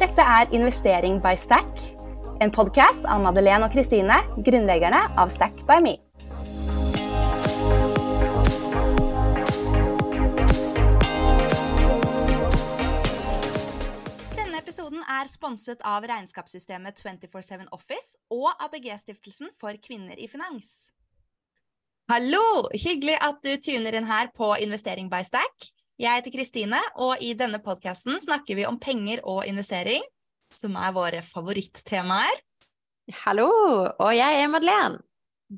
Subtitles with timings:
[0.00, 1.80] Dette er Investering by Stack,
[2.40, 4.14] en podkast av Madeleine og Kristine,
[4.46, 5.92] grunnleggerne av Stack by Me.
[14.38, 20.94] Denne episoden er sponset av regnskapssystemet 247 Office og ABG-stiftelsen for kvinner i finans.
[22.08, 22.70] Hallo!
[22.72, 25.68] Hyggelig at du tuner inn her på Investering by Stack.
[26.00, 30.00] Jeg heter Kristine, og i denne podkasten snakker vi om penger og investering,
[30.48, 32.38] som er våre favorittemaer.
[33.26, 33.50] Hallo!
[33.90, 35.02] Og jeg er Madeleine.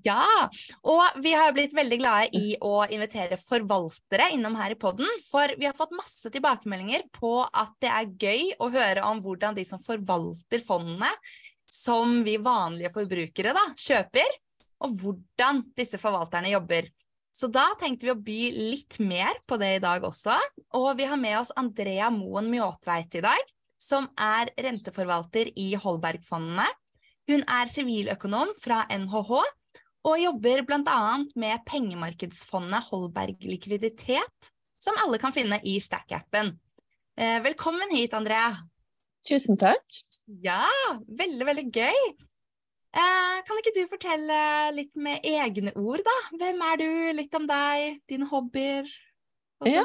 [0.03, 0.49] Ja,
[0.89, 5.53] og vi har blitt veldig glade i å invitere forvaltere innom her i podden, for
[5.61, 9.67] vi har fått masse tilbakemeldinger på at det er gøy å høre om hvordan de
[9.69, 11.13] som forvalter fondene,
[11.71, 14.35] som vi vanlige forbrukere da, kjøper,
[14.83, 16.91] og hvordan disse forvalterne jobber.
[17.33, 20.37] Så da tenkte vi å by litt mer på det i dag også,
[20.77, 26.69] og vi har med oss Andrea Moen Mjåtveit i dag, som er renteforvalter i Holbergfondene.
[27.31, 29.33] Hun er siviløkonom fra NHH
[30.03, 30.99] og jobber bl.a.
[31.39, 36.53] med pengemarkedsfondet Holberg Likviditet, som alle kan finne i Stack-appen.
[37.17, 38.51] Eh, velkommen hit, Andrea.
[39.25, 39.85] Tusen takk.
[40.43, 40.67] Ja,
[41.07, 42.01] veldig, veldig gøy.
[42.93, 44.39] Eh, kan ikke du fortelle
[44.77, 46.17] litt med egne ord, da?
[46.37, 46.91] Hvem er du?
[47.17, 48.91] Litt om deg, dine hobbyer?
[49.65, 49.85] Ja,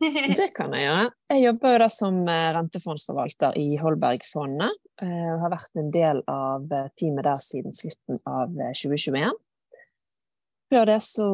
[0.40, 1.04] det kan jeg gjøre.
[1.30, 4.74] Jeg jobber da som eh, rentefondsforvalter i Holbergfondet.
[5.02, 6.66] Jeg og har vært en del av
[6.98, 9.38] teamet der siden slutten av 2021.
[10.72, 11.26] Før det så,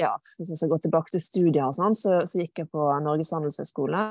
[0.00, 2.86] ja, hvis jeg skal gå tilbake til studier og sånn, så, så gikk jeg på
[3.04, 4.02] Norges handelshøyskole.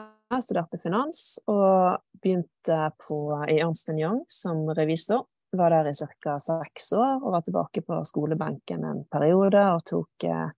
[0.45, 3.17] Studerte finans og begynte på,
[3.49, 6.37] i Ernst Young som revisor var der i ca.
[6.39, 10.49] seks år og var tilbake på skolebenken en periode og tok eh,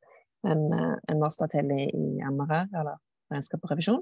[0.48, 2.98] en, eh, en master til i, i MRR, eller
[3.32, 4.02] regnskap og revisjon.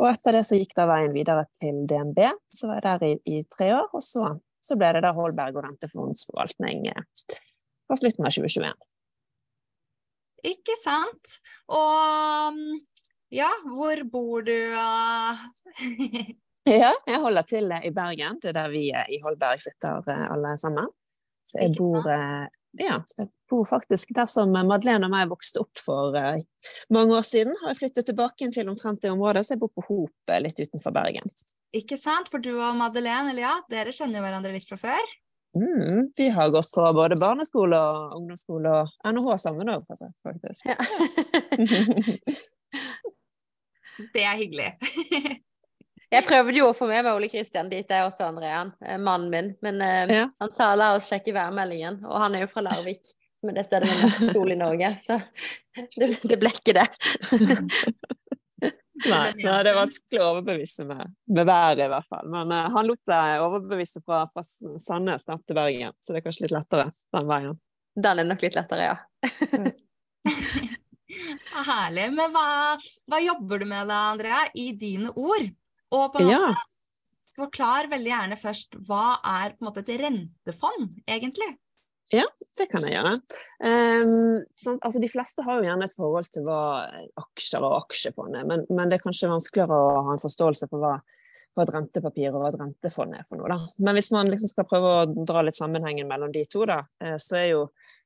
[0.00, 2.18] Og etter det så gikk da veien videre til DNB,
[2.50, 3.90] så var jeg der i, i tre år.
[3.94, 4.32] Og så,
[4.62, 7.04] så, ble det da Holberg og rentefondsforvaltning eh,
[7.84, 8.90] fra slutten av 2021.
[10.44, 11.38] Ikke sant.
[11.72, 12.58] Og
[13.32, 14.58] ja, hvor bor du?
[16.64, 18.38] Ja, jeg holder til i Bergen.
[18.40, 20.86] Det er der vi i Holberg sitter eh, alle sammen.
[21.44, 22.46] Så jeg bor, eh,
[22.80, 26.40] ja, jeg bor faktisk der som Madeleine og meg vokste opp for eh,
[26.94, 27.52] mange år siden.
[27.60, 30.96] Har jeg flyttet tilbake til omtrent det området, så jeg bor på Hop litt utenfor
[30.96, 31.28] Bergen.
[31.76, 35.14] Ikke sant, for du og Madeleine, eller ja, dere kjenner jo hverandre litt fra før?
[35.54, 39.84] Mm, vi har gått på både barneskole og ungdomsskole og NHH sammen òg,
[40.24, 40.64] faktisk.
[40.64, 40.80] Ja.
[44.16, 44.72] det er hyggelig.
[46.14, 49.30] Jeg prøvde jo å få med meg Ole Kristian dit, jeg også, Andrean, eh, mannen
[49.32, 49.52] min.
[49.64, 50.24] Men uh, ja.
[50.40, 53.02] han sa la oss sjekke værmeldingen, og han er jo fra Larvik,
[53.40, 54.92] som er det stedet med mest sol i Norge.
[55.02, 55.18] Så
[56.00, 56.88] det, det ble ikke det.
[59.04, 62.28] Nei, nei, det er vanskelig å overbevise med, med været, i hvert fall.
[62.30, 64.44] Men uh, han lot seg overbevise fra, fra
[64.80, 67.58] Sandnes til Bergen, så det er kanskje litt lettere den veien.
[68.06, 68.96] Den er nok litt lettere, ja.
[71.66, 72.06] Herlig.
[72.14, 72.46] Men hva,
[73.10, 75.50] hva, jobber du med da, Andrea, i dine ord?
[75.92, 76.62] Og på en måte ja.
[77.36, 81.52] forklar veldig gjerne først hva er på en måte et rentefond, egentlig?
[82.12, 82.24] Ja,
[82.58, 83.14] det kan jeg gjøre.
[83.64, 86.60] Um, sånn, altså, de fleste har jo gjerne et forhold til hva
[87.20, 90.84] aksjer og aksjefond er, men, men, det er kanskje vanskeligere å ha en forståelse for
[90.84, 90.98] hva,
[91.56, 93.50] hva et rentepapir og hva et rentefond er for noe.
[93.50, 93.72] Da.
[93.88, 97.16] Men hvis man liksom skal prøve å dra litt sammenhengen mellom de to, da, eh,
[97.22, 97.64] så er jo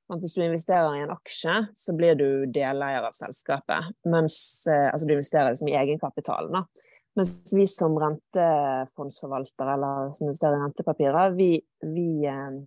[0.09, 3.93] at hvis du investerer i en aksje, så blir du deleier av selskapet.
[4.09, 4.39] Mens,
[4.71, 6.55] eh, altså du investerer liksom i egenkapitalen.
[6.55, 6.87] Da.
[7.19, 11.49] Mens vi som rentefondsforvalter eller som investerer i rentepapirer, vi,
[11.83, 12.59] vi eh,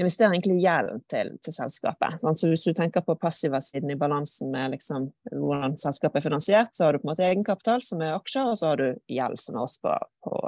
[0.00, 2.18] investerer egentlig i gjelden til, til, selskapet.
[2.20, 6.86] Så hvis du tenker på passiva-siden i balansen med liksom, hvordan selskapet er finansiert, så
[6.86, 9.58] har du på en måte egenkapital, som er aksjer, og så har du gjeld, som
[9.58, 9.96] er også på,
[10.28, 10.40] på,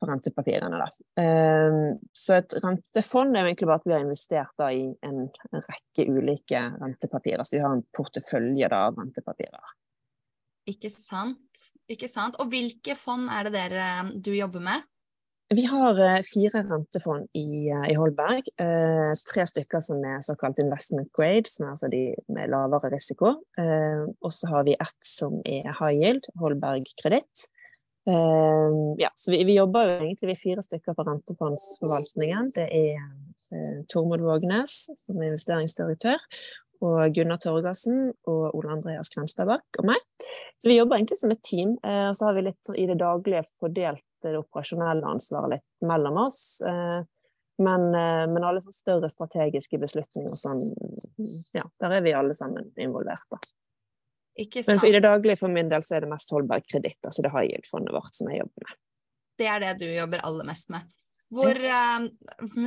[0.00, 0.80] på rentepapirene.
[1.20, 1.78] Um,
[2.16, 5.64] så et rentefond er jo egentlig bare at vi har investert da, i en, en,
[5.68, 7.44] rekke ulike rentepapirer.
[7.44, 9.76] Så vi har en portefølje da, av rentepapirer.
[10.70, 11.66] Ikke sant.
[11.90, 12.38] Ikke sant.
[12.42, 14.88] Og hvilke fond er det dere du jobber med?
[15.52, 18.46] Vi har eh, fire rentefond i, eh, i Holberg.
[18.62, 23.34] Eh, tre stykker som er såkalt investment grade, som er altså de med lavere risiko.
[23.60, 27.48] Eh, og så har vi ett som er high yield, Holberg kreditt.
[28.08, 32.50] Eh, ja, så vi, vi, jobber jo egentlig vi fire stykker på rentefondsforvaltningen.
[32.56, 36.22] Det er eh, Tormod Vågnes som er investeringsdirektør,
[36.82, 40.06] og Gunnar Torgersen og Ole Andreas Kvenstadbakk og meg.
[40.58, 41.76] Så vi jobber egentlig som et team.
[41.86, 46.20] Eh, og så har vi litt i det daglige fordelt det operasjonelle ansvaret litt mellom
[46.26, 46.60] oss.
[46.66, 47.00] Eh,
[47.62, 50.62] men, eh, men alle sånne større strategiske beslutninger sånn,
[51.54, 53.26] ja, der er vi alle sammen involvert.
[53.30, 53.38] da.
[54.66, 57.34] Men i det daglige for min del så er det mest holdbar kreditt, altså det
[57.34, 58.78] har yield-fondet vårt som jeg jobber med.
[59.38, 60.88] det er det du jobber aller mest med.
[61.32, 62.06] Hvor, eh,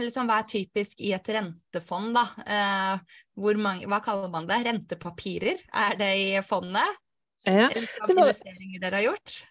[0.02, 2.26] liksom, hva er typisk i et rentefond, da?
[2.46, 3.18] Eh,
[3.62, 4.64] mange, hva kaller man det?
[4.66, 5.62] Rentepapirer?
[5.86, 7.02] Er det i fondet?
[7.46, 9.44] Ja, Eller hvilke investeringer dere har gjort?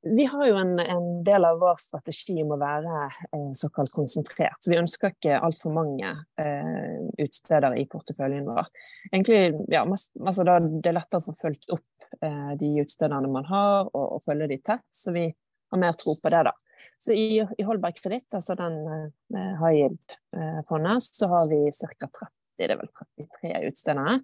[0.00, 3.00] Vi har jo en, en, del av vår strategi om å være
[3.34, 4.60] eh, såkalt konsentrert.
[4.62, 8.70] Så vi ønsker ikke altfor mange eh, utsteder i porteføljen vår.
[9.10, 13.48] Egentlig, ja, altså da, Det er lettere å få fulgt opp eh, de utstederne man
[13.50, 14.86] har, og, og, følge de tett.
[14.94, 16.54] Så vi har mer tro på det, da.
[16.98, 22.08] Så i, i Holberg Kreditt, altså den eh, high yield-fondet, så har vi ca.
[22.08, 24.16] 30, det er vel 33 utstedere.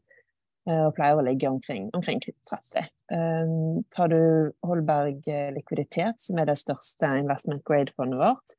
[0.67, 2.91] Eh, og pleier å ligge omkring, omkring 30.
[3.15, 4.21] Um, tar du
[4.67, 5.23] Holberg
[5.55, 8.57] likviditet, som er det største investment grade-fondet vårt,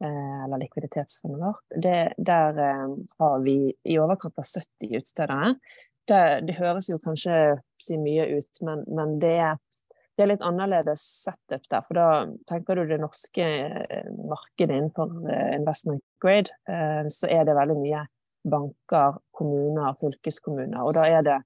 [0.00, 5.54] eller likviditetsfondet vårt, det, der eh, har vi i overkant av 70 utstedere.
[6.08, 9.36] Det, det høres jo kanskje si mye ut, men, men det
[10.20, 11.84] det er litt annerledes setup der.
[11.86, 12.08] For da
[12.50, 17.76] tenker du det norske eh, markedet innenfor eh, investment grade, eh, så er det veldig
[17.80, 18.02] mye
[18.50, 20.82] banker, kommuner, fylkeskommuner.
[20.84, 21.38] Og da er det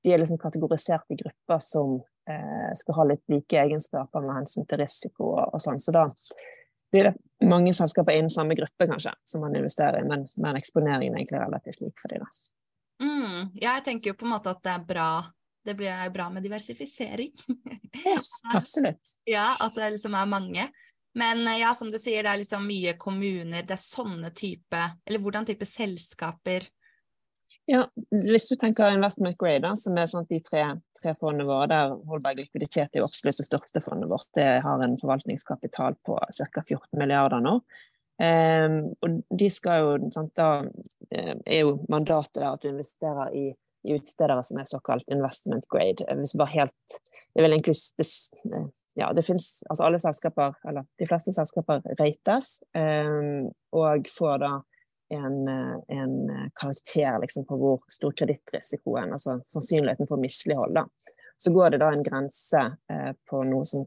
[0.00, 1.98] De er liksom kategorisert i grupper som
[2.78, 5.76] skal ha litt like egenskaper med hensyn til risiko og, og sånn.
[5.76, 6.06] Så da
[6.88, 11.18] blir det mange selskaper innen samme gruppe, kanskje, som man investerer i, men, men eksponeringen
[11.18, 12.24] er egentlig relativt lik for dem.
[13.04, 15.10] Mm, jeg tenker jo på en måte at det er bra
[15.64, 17.32] det blir bra med diversifisering.
[18.04, 18.18] ja,
[18.54, 19.16] absolutt.
[19.24, 20.70] Ja, at det liksom er mange.
[21.14, 24.82] Men eh, ja, som du sier, det er liksom mye kommuner, det er sånne type
[25.06, 26.68] Eller hvordan type selskaper
[27.70, 30.64] ja, Hvis du tenker investment grade, da, som er sånn de tre,
[30.98, 34.82] tre fondene våre, der Holberg likviditet er jo absolutt det største fondet vårt, det har
[34.82, 36.64] en forvaltningskapital på ca.
[36.64, 37.60] 14 milliarder nå.
[38.20, 40.64] Um, og de skal jo, sant, Da
[41.14, 43.46] eh, er jo mandatet der at du investerer i
[43.84, 46.04] utstedere som er såkalt investment grade.
[46.18, 47.00] Hvis bare helt
[47.34, 48.06] Det vil egentlig det,
[48.94, 54.50] Ja, det finnes, Altså alle selskaper, eller de fleste selskaper, rates um, og får da
[55.10, 55.48] en,
[55.88, 60.84] en karakter liksom, på hvor stor kredittrisikoen, altså sannsynligheten for mislighold, da.
[61.36, 62.60] Så går det da en grense
[62.92, 63.86] eh, på noe som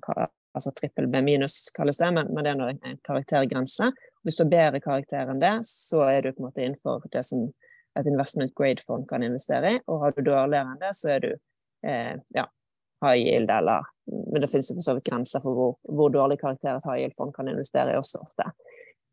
[0.53, 3.91] altså trippel B minus kalles det, men, men det er en karaktergrense.
[4.23, 7.23] Hvis du har bedre karakter enn det, så er du på en måte innenfor det
[7.27, 7.47] som
[7.99, 9.79] et investment grade-fond kan investere i.
[9.87, 12.45] Og har du dårligere enn det, så er du eh, ja,
[13.05, 13.89] high yield eller
[14.31, 17.03] Men det finnes jo for så vidt grenser for hvor, hvor dårlig karakter et high
[17.03, 18.49] yield-fond kan investere i også ofte.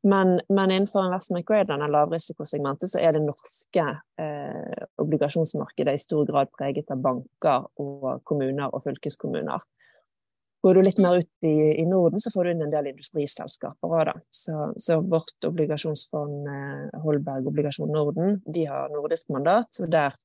[0.02, 3.84] Men, men innenfor investment grade, denne lavrisikosegmentet, så er det norske
[4.22, 9.66] eh, obligasjonsmarkedet i stor grad preget av banker og kommuner og fylkeskommuner.
[10.60, 13.88] Går du litt mer ut i, i, Norden, så får du inn en del industriselskaper
[13.88, 14.14] òg, da.
[14.34, 20.18] Så, så, vårt obligasjonsfond eh, Holberg Obligasjon Norden, de har nordisk mandat, der,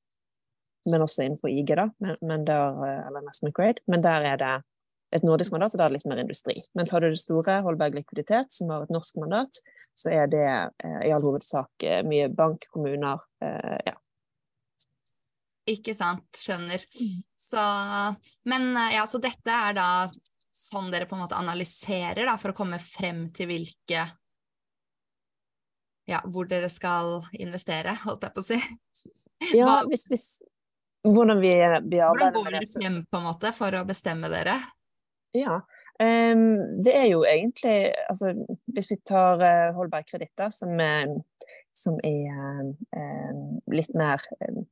[0.91, 3.85] men også innenfor IG, da, men, men der, eh, eller Investment Grade.
[3.87, 4.53] Men der er det
[5.15, 6.57] et nordisk mandat, så da er det litt mer industri.
[6.75, 9.61] Men tar du det store, Holberg Likviditet, som har et norsk mandat,
[9.95, 13.95] så er det eh, i all hovedsak eh, mye bank, kommuner, eh, ja,
[15.69, 16.25] ikke sant.
[16.37, 16.83] Skjønner.
[16.99, 17.21] Mm.
[17.39, 17.61] Så,
[18.49, 19.89] men eh, ja, så dette er da
[20.55, 24.05] sånn dere på en måte analyserer da, for å komme frem til hvilke
[26.05, 28.59] Ja, hvor dere skal investere, holdt jeg på å si.
[29.57, 30.25] Ja, Hva, hvis, hvis,
[31.03, 34.59] hvordan vi, vi arbeider Hvordan går dere frem på en måte for å bestemme dere?
[35.35, 35.57] Ja,
[35.99, 36.45] um,
[36.85, 38.31] det er jo egentlig altså,
[38.71, 40.77] Hvis vi tar uh, Holberg Kreditt, som,
[41.75, 44.63] som er um, litt mer um,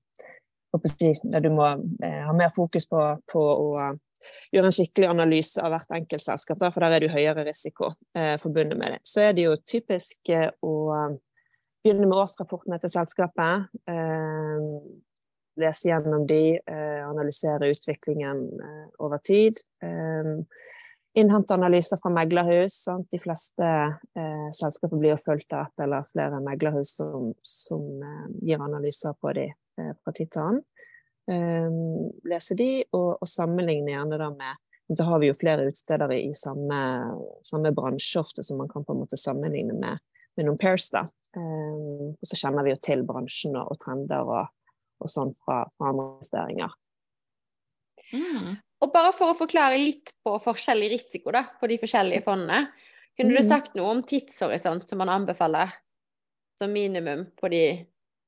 [0.73, 1.67] der du må
[2.03, 3.01] eh, ha mer fokus på,
[3.31, 3.91] på, å
[4.53, 8.35] gjøre en skikkelig analyse av hvert enkelt selskap, for der er det høyere risiko eh,
[8.41, 8.99] forbundet med det.
[9.05, 10.73] Så er det jo typisk eh, å
[11.83, 13.67] begynne med årsrapportene til selskapet.
[13.91, 14.67] Eh,
[15.61, 19.59] lese gjennom de, eh, analysere utviklingen eh, over tid.
[21.13, 22.79] Innhente analyser fra meglerhus.
[22.87, 23.05] Sant?
[23.13, 23.67] De fleste
[24.57, 27.83] selskaper blir fulgt av ett eller flere meglerhus som, som
[28.41, 30.63] gir analyser på de Eh, fra tid til annen.
[31.23, 34.57] Um, lese de, og, og sammenligne gjerne da med
[34.91, 36.79] Da har vi jo flere utsteder i samme,
[37.47, 40.01] samme bransje ofte som man kan på en måte sammenligne med,
[40.35, 40.89] med noen pairs.
[40.91, 41.05] da.
[41.37, 44.51] Um, og så kjenner vi jo til bransjen og, og trender og,
[44.99, 46.75] og, sånn fra, fra andre investeringer.
[48.11, 48.53] Mm.
[48.83, 52.65] Og bare for å forklare litt på forskjellig risiko da, på de forskjellige fondene.
[53.15, 53.39] Kunne mm.
[53.39, 55.71] du sagt noe om tidshorisont som man anbefaler
[56.59, 57.65] som minimum på de,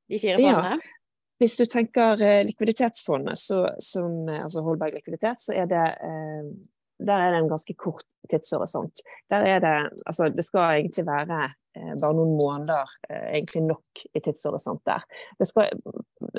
[0.08, 0.78] de fire fondene?
[0.80, 0.96] Ja.
[1.42, 6.54] Hvis du tenker eh, likviditetsfondet, så, som, eh, altså Holberg likviditet, så er det eh,
[7.00, 9.02] der er det en ganske kort tidshorisont.
[9.30, 11.44] Der er det Altså, det skal egentlig være
[11.76, 15.04] eh, bare noen måneder eh, egentlig nok i tidshorisont der.
[15.40, 15.70] Det skal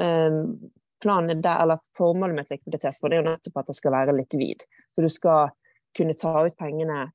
[0.00, 0.42] eh,
[1.00, 4.64] Planen der, eller Formålet med et likviditetsfond er jo nettopp at det skal være likvid.
[4.88, 5.50] Så du skal
[5.96, 7.10] kunne ta ut pengene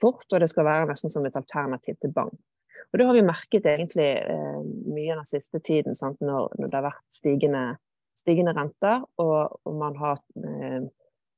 [0.00, 2.34] fort, og det skal være nesten som et alternativ til bank.
[2.94, 4.58] Og det har vi merket egentlig eh,
[4.94, 7.62] mye den siste tiden, når, når, det har vært stigende,
[8.14, 10.84] stigende renter, og, og, man har eh,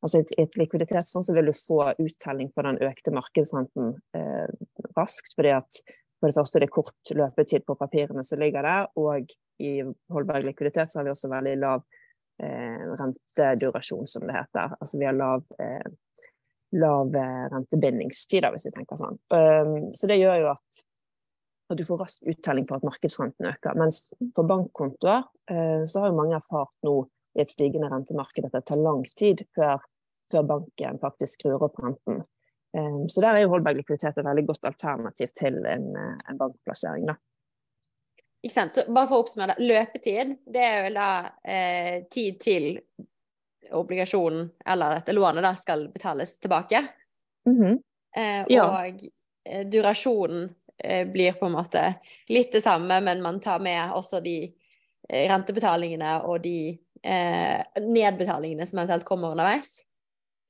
[0.05, 4.51] altså et, et likviditetsfond så vil du få uttelling for den økte markedsrenten eh,
[4.99, 5.81] raskt, fordi at
[6.21, 9.33] for det første det er kort løpetid på papirene som ligger der, og
[9.65, 9.79] i
[10.13, 11.87] holdbar likviditet så har vi også veldig lav
[12.43, 14.77] eh, rentedurasjon, som det heter.
[14.81, 15.89] Altså vi har lav, eh,
[16.81, 19.17] lav eh, rentebindingstid, hvis vi tenker sånn.
[19.33, 20.85] Um, så det gjør jo at,
[21.69, 23.77] at, du får rask uttelling på at markedsrenten øker.
[23.79, 26.97] Mens på bankkontoer eh, så har jo mange erfart nå
[27.37, 29.83] i et stigende rentemarked at det tar lang tid før,
[30.31, 32.23] før banken faktisk skrur opp renten.
[32.77, 36.39] Ehm, så der er jo holdbar likviditet et veldig godt alternativ til en, eh, en
[36.39, 37.07] bankplassering.
[37.07, 37.17] Da.
[38.45, 38.75] Ikke sant.
[38.75, 41.11] Så bare for å oppsummere, løpetid det er jo da
[41.45, 42.69] eh, tid til
[43.75, 46.85] obligasjonen eller dette lånet da skal betales tilbake.
[47.49, 47.83] Mm -hmm.
[48.17, 49.65] eh, og ja.
[49.65, 50.55] durasjonen eh,
[51.13, 51.83] blir på en måte
[52.29, 56.59] litt det samme, men man tar med også de eh, rentebetalingene og de
[57.03, 59.87] eh, nedbetalingene som eventuelt kommer underveis.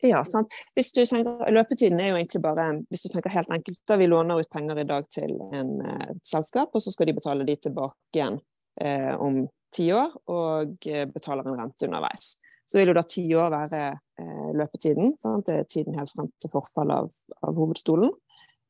[0.05, 0.53] Ja, sant.
[0.77, 4.09] Hvis du tenker, Løpetiden er jo egentlig bare hvis du tenker helt enkelt, da vi
[4.11, 7.47] låner ut penger i dag til en, eh, et selskap, og så skal de betale
[7.49, 8.41] de tilbake igjen
[8.81, 12.35] eh, om ti år, og eh, betaler en rente underveis.
[12.67, 15.17] Så vil jo da ti år være eh, løpetiden.
[15.23, 15.47] Sant?
[15.47, 17.11] Det er tiden helt frem til forfall av,
[17.47, 18.13] av hovedstolen.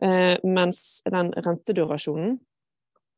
[0.04, 2.38] Eh, mens den rentedurasjonen,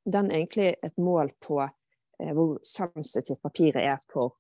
[0.09, 4.37] den er egentlig et mål på eh, hvor sensitivt papiret er for,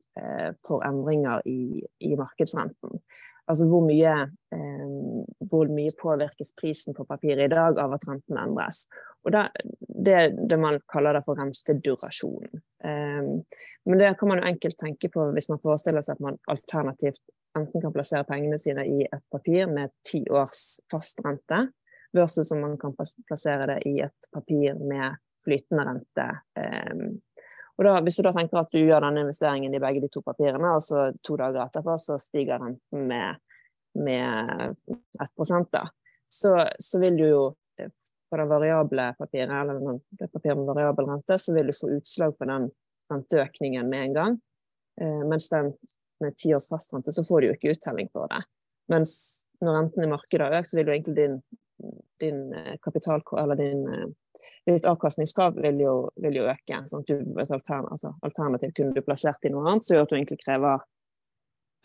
[0.66, 3.02] for endringer i, i markedsrenten.
[3.48, 4.14] Altså hvor mye,
[4.52, 4.88] eh,
[5.50, 8.84] hvor mye, påvirkes prisen på papiret i dag av at renten endres.
[9.24, 9.46] Og det,
[10.12, 12.60] er det man kaller det for rentedurasjon.
[12.84, 13.30] Eh,
[13.88, 17.22] men det kan man jo enkelt tenke på hvis man forestiller seg at man alternativt
[17.56, 21.70] enten kan plassere pengene sine i et papir med ti års fastrente,
[22.16, 22.94] versus om man kan
[23.28, 26.28] plassere det i et papir med flytende rente.
[26.58, 26.94] Eh,
[27.78, 30.22] og da, Hvis du da tenker at du gjør denne investeringen i begge de to
[30.26, 33.38] papirene, og så to dager etterpå så stiger renten med,
[33.94, 34.74] med
[35.22, 35.84] 1 da,
[36.26, 37.44] så, så vil du jo
[37.80, 37.92] eh,
[38.28, 42.34] på det variable papiret, eller det papiret med variabel rente, så vil du få utslag
[42.38, 42.68] på den
[43.12, 44.40] renteøkningen med en gang.
[45.00, 45.72] Eh, mens den
[46.20, 48.42] med ti års fastrente, så får du jo ikke uttelling for det.
[48.92, 49.14] Mens
[49.62, 51.38] når renten i markedet har økt, så vil jo egentlig din
[52.20, 54.06] din eh, kapital, eller din, eh,
[54.66, 56.82] ditt avkastningskrav vil jo, vil jo øke.
[56.90, 60.40] Sånn alternativ, altså, alternativ kunne du plassert i noe annet, så gjør at du egentlig
[60.42, 60.86] krever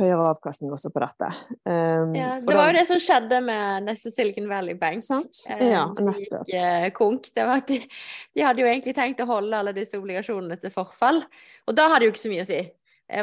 [0.01, 1.29] høyere avkastning også på dette.
[1.69, 5.05] Um, ja, det var jo det som skjedde med neste Silicon Valley Bank.
[5.05, 5.43] Sant?
[5.61, 6.47] Ja, nettopp.
[6.49, 7.29] De gikk konk.
[7.35, 7.77] Det var at de,
[8.33, 11.21] de, hadde jo egentlig tenkt å holde alle disse obligasjonene til forfall,
[11.67, 12.63] og da hadde jo ikke så mye å si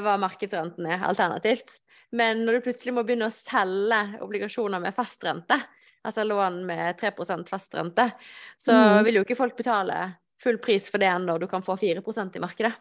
[0.00, 1.80] hva markedsrenten er alternativt.
[2.14, 5.58] Men når du plutselig må begynne å selge obligasjoner med fastrente,
[6.06, 8.10] altså lån med 3% fastrente,
[8.56, 9.04] så mm.
[9.04, 9.98] vil jo ikke folk betale
[10.42, 12.72] full pris for det når du kan få 4% i markedet.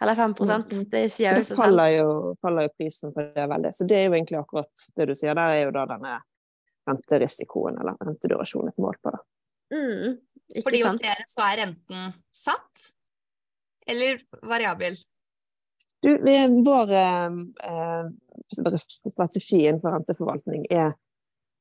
[0.00, 0.84] Eller 5 mm.
[0.90, 1.78] Det sier jo seg selv.
[1.78, 2.10] Det jo,
[2.42, 3.72] faller jo prisen på det veldig.
[3.74, 5.34] Så det er jo egentlig akkurat det du sier.
[5.34, 6.18] Der er jo da denne
[6.88, 9.14] renterisikoen eller rentedurasjonen et mål på.
[9.14, 9.22] det.
[9.74, 10.18] Mm,
[10.62, 12.90] Fordi hos dere så er renten satt,
[13.86, 14.98] eller variabel?
[16.04, 16.10] Du,
[16.66, 17.38] vår eh,
[17.70, 18.12] eh
[19.08, 20.92] strategi innenfor renteforvaltning er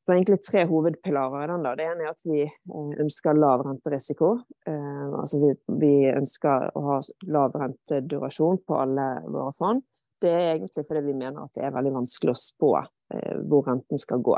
[0.05, 1.63] så egentlig tre hovedpilarer i den.
[1.63, 1.75] da.
[1.79, 4.33] Det ene er at vi eh, ønsker lav renterisiko.
[4.67, 6.97] Eh, altså vi, vi, ønsker å ha
[7.31, 9.83] lav rentedurasjon på alle våre fond.
[10.23, 13.63] Det er egentlig fordi vi mener at det er veldig vanskelig å spå eh, hvor
[13.69, 14.35] renten skal gå.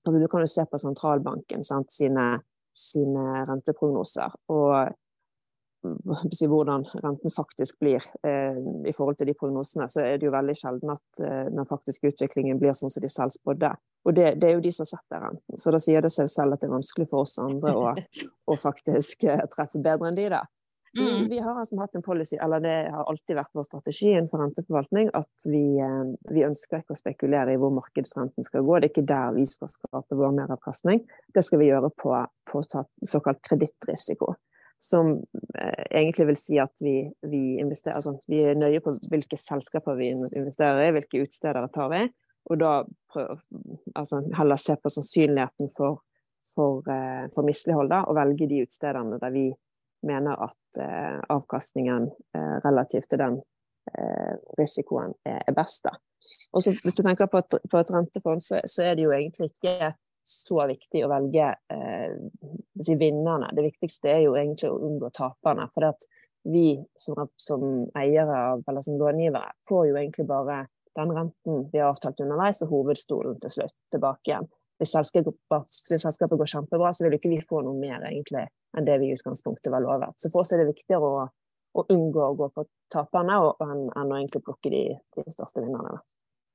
[0.00, 2.30] Altså, du kan jo se på sentralbanken sant, sine,
[2.70, 4.38] sine renteprognoser.
[4.54, 4.94] Og
[5.82, 10.56] hvordan renten faktisk blir eh, i forhold til de prognosene, så er det jo veldig
[10.56, 13.72] sjelden at eh, den faktiske utviklingen blir sånn som de selv spådde.
[14.04, 15.60] Og det, det, er jo de som setter renten.
[15.60, 17.92] Så da sier det seg selv at det er vanskelig for oss andre å,
[18.52, 20.44] å faktisk eh, treffe bedre enn de, da.
[20.90, 21.26] Så mm.
[21.30, 25.12] vi har altså hatt en policy, eller det har alltid vært vår strategi innenfor renteforvaltning,
[25.14, 25.62] at vi,
[26.34, 28.80] vi, ønsker ikke å spekulere i hvor markedsrenten skal gå.
[28.80, 31.04] Det er ikke der vi skal skape vår meravkastning.
[31.30, 32.16] Det skal vi gjøre på,
[32.50, 32.64] på
[33.06, 34.34] såkalt kredittrisiko
[34.80, 35.12] som
[35.58, 36.94] eh, egentlig vil si at vi,
[37.28, 42.04] vi, altså, vi, er nøye på hvilke selskaper vi investerer i, hvilke utstedere tar vi,
[42.50, 42.72] og da
[43.12, 43.42] prøv,
[43.94, 46.00] altså, heller se på sannsynligheten for,
[46.54, 49.50] for, eh, for mislighold, og velge de utstederne der vi
[50.08, 53.40] mener at eh, avkastningen eh, relativt til den
[53.92, 55.84] eh, risikoen er, er best.
[55.84, 55.96] Da.
[56.52, 59.12] Og så Hvis du tenker på et, på et rentefond, så, så er det jo
[59.12, 59.92] egentlig ikke
[60.30, 62.16] så viktig å velge eh,
[62.80, 63.50] si vinnerne.
[63.56, 65.66] Det viktigste er jo egentlig å unngå taperne.
[65.74, 66.06] For at
[66.48, 67.64] vi som, som
[67.98, 70.62] eiere av, eller som långivere får jo egentlig bare
[70.96, 74.48] den renten vi har avtalt underveis, og hovedstolen til slutt tilbake igjen.
[74.80, 75.36] hvis selskapet,
[75.90, 78.46] hvis selskapet, går kjempebra, så vil ikke vi få noe mer egentlig
[78.76, 80.16] enn det vi i utgangspunktet var lovet.
[80.16, 81.26] Så for oss er det viktigere å,
[81.76, 84.84] å unngå å gå på taperne enn, å egentlig plukke de,
[85.18, 86.00] de største vinnerne.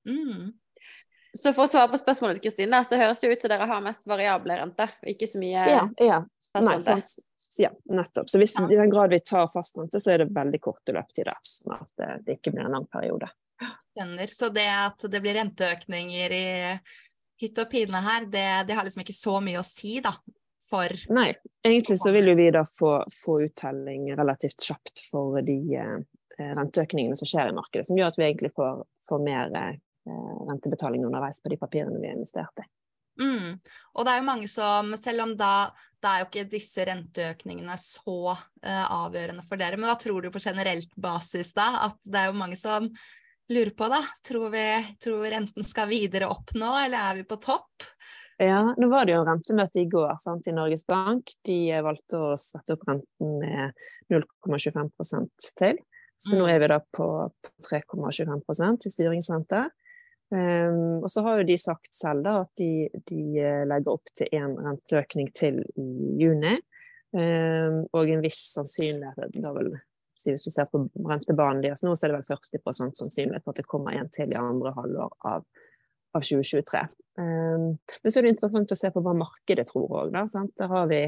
[0.10, 0.55] Mm.
[1.36, 3.82] Så for å svare på spørsmålet til Kristine, så høres det ut som dere har
[3.84, 6.20] mest variable renter, og ikke så mye ja, ja.
[6.63, 7.18] Nei, sant.
[7.60, 8.30] Ja, nettopp.
[8.32, 8.68] Så hvis, ja.
[8.72, 11.36] i den grad vi tar fast rente, så er det veldig korte løpetider.
[11.44, 13.30] Sånn at det, det ikke blir en lang periode.
[13.96, 14.32] Skjønner.
[14.32, 16.48] Så det at det blir renteøkninger i
[17.44, 20.15] hytt og pine her, det, det, har liksom ikke så mye å si, da?
[20.65, 21.30] For Nei,
[21.68, 25.98] egentlig så vil jo vi da få, få uttelling relativt kjapt for de eh,
[26.42, 31.05] renteøkningene som skjer i markedet, som gjør at vi egentlig får, får mer eh, rentebetaling
[31.05, 32.67] underveis på de papirene vi har investert i.
[33.21, 33.59] Mm.
[33.95, 35.69] Og det er jo mange som, selv om da,
[36.03, 40.31] det er jo ikke disse renteøkningene så uh, avgjørende for dere, men hva tror du
[40.33, 41.69] på generelt basis da?
[41.88, 42.89] At det er jo mange som
[43.53, 44.01] lurer på, da.
[44.25, 44.67] Tror vi
[45.01, 47.88] tror renten skal videre opp nå, eller er vi på topp?
[48.41, 51.31] Ja, nå var det jo rentemøte i går sant, i Norges Bank.
[51.47, 55.79] De valgte å sette opp renten med 0,25% til.
[56.19, 56.41] Så mm.
[56.41, 57.07] nå er vi da på
[57.69, 59.62] 3,25% i styringsrente.
[60.34, 64.10] Um, og så har jo de sagt selv da, at de, de eh, legger opp
[64.17, 66.55] til en renteøkning til i juni.
[67.15, 69.75] Um, og en viss sannsynlighet da vel
[70.15, 73.60] hvis du ser på rentebanen deres nå, så er det vel 40 sannsynlighet for at
[73.60, 75.44] det kommer en til i andre halvår av,
[76.15, 76.84] av 2023.
[77.20, 80.15] Um, men så er det interessant å se på hva markedet tror òg.
[80.15, 81.01] Der har vi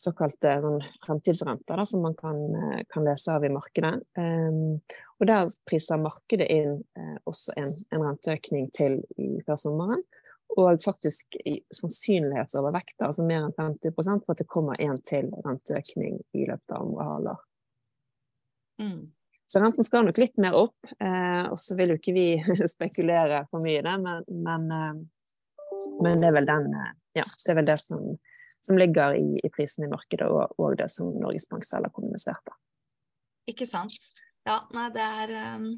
[0.00, 3.94] såkalte sånn, fremtidsrenter da, som man kan, eh, kan, lese av i markedet.
[4.18, 4.78] Um,
[5.16, 10.04] og der priser markedet inn uh, også en, en, renteøkning til i, før sommeren.
[10.56, 16.20] Og faktisk i sannsynlighetsovervekt, altså mer enn 50 for at det kommer en til renteøkning
[16.36, 17.42] i løpet av andre halvår.
[18.82, 19.02] Mm.
[19.46, 20.88] Så renten skal nok litt mer opp.
[21.00, 22.28] Eh, og så vil jo ikke vi
[22.74, 26.72] spekulere for mye i det, men, men, eh, men, det er den
[27.16, 28.16] Ja, det er vel det som,
[28.66, 31.94] som ligger i, i, prisen i markedet, og, og, det som Norges Bank selv har
[31.94, 32.54] kommunisert.
[33.50, 33.94] Ikke sant.
[34.46, 35.70] Ja, nei, det er um,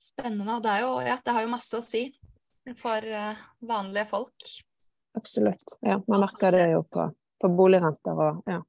[0.00, 0.60] spennende.
[0.62, 2.06] Det, er jo, ja, det har jo masse å si
[2.78, 4.48] for uh, vanlige folk.
[5.16, 5.78] Absolutt.
[5.86, 7.10] Ja, man merker det jo på,
[7.42, 8.62] på boligrenter og ja.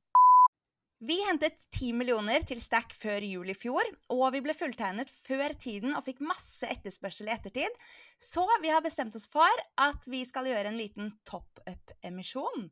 [0.98, 5.54] Vi hentet 10 millioner til Stack før jul i fjor, og vi ble fulltegnet før
[5.54, 7.76] tiden og fikk masse etterspørsel i ettertid,
[8.18, 12.66] så vi har bestemt oss for at vi skal gjøre en liten top up-emisjon.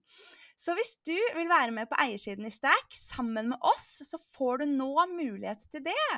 [0.56, 4.64] Så hvis du vil være med på eiersiden i Stack sammen med oss, så får
[4.64, 6.12] du nå mulighet til det.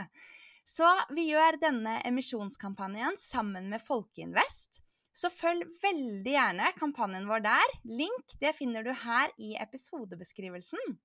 [0.67, 4.81] Så vi gjør denne emisjonskampanjen sammen med Folkeinvest.
[5.17, 7.75] Så følg veldig gjerne kampanjen vår der.
[7.89, 10.97] Link det finner du her i episodebeskrivelsen.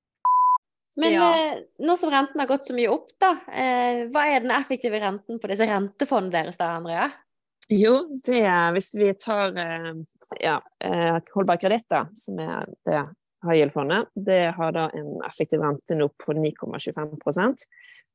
[1.00, 1.28] Men ja.
[1.32, 5.00] eh, nå som renten har gått så mye opp, da, eh, hva er den effektive
[5.00, 7.06] renten på disse rentefondene deres da, Andrea?
[7.72, 7.94] Jo,
[8.26, 9.94] det er hvis vi tar eh,
[10.42, 13.00] ja, eh, holdbar kreditt, da, som er det
[13.42, 17.66] high yield-fondet, det har da en effektiv rente nå på 9,25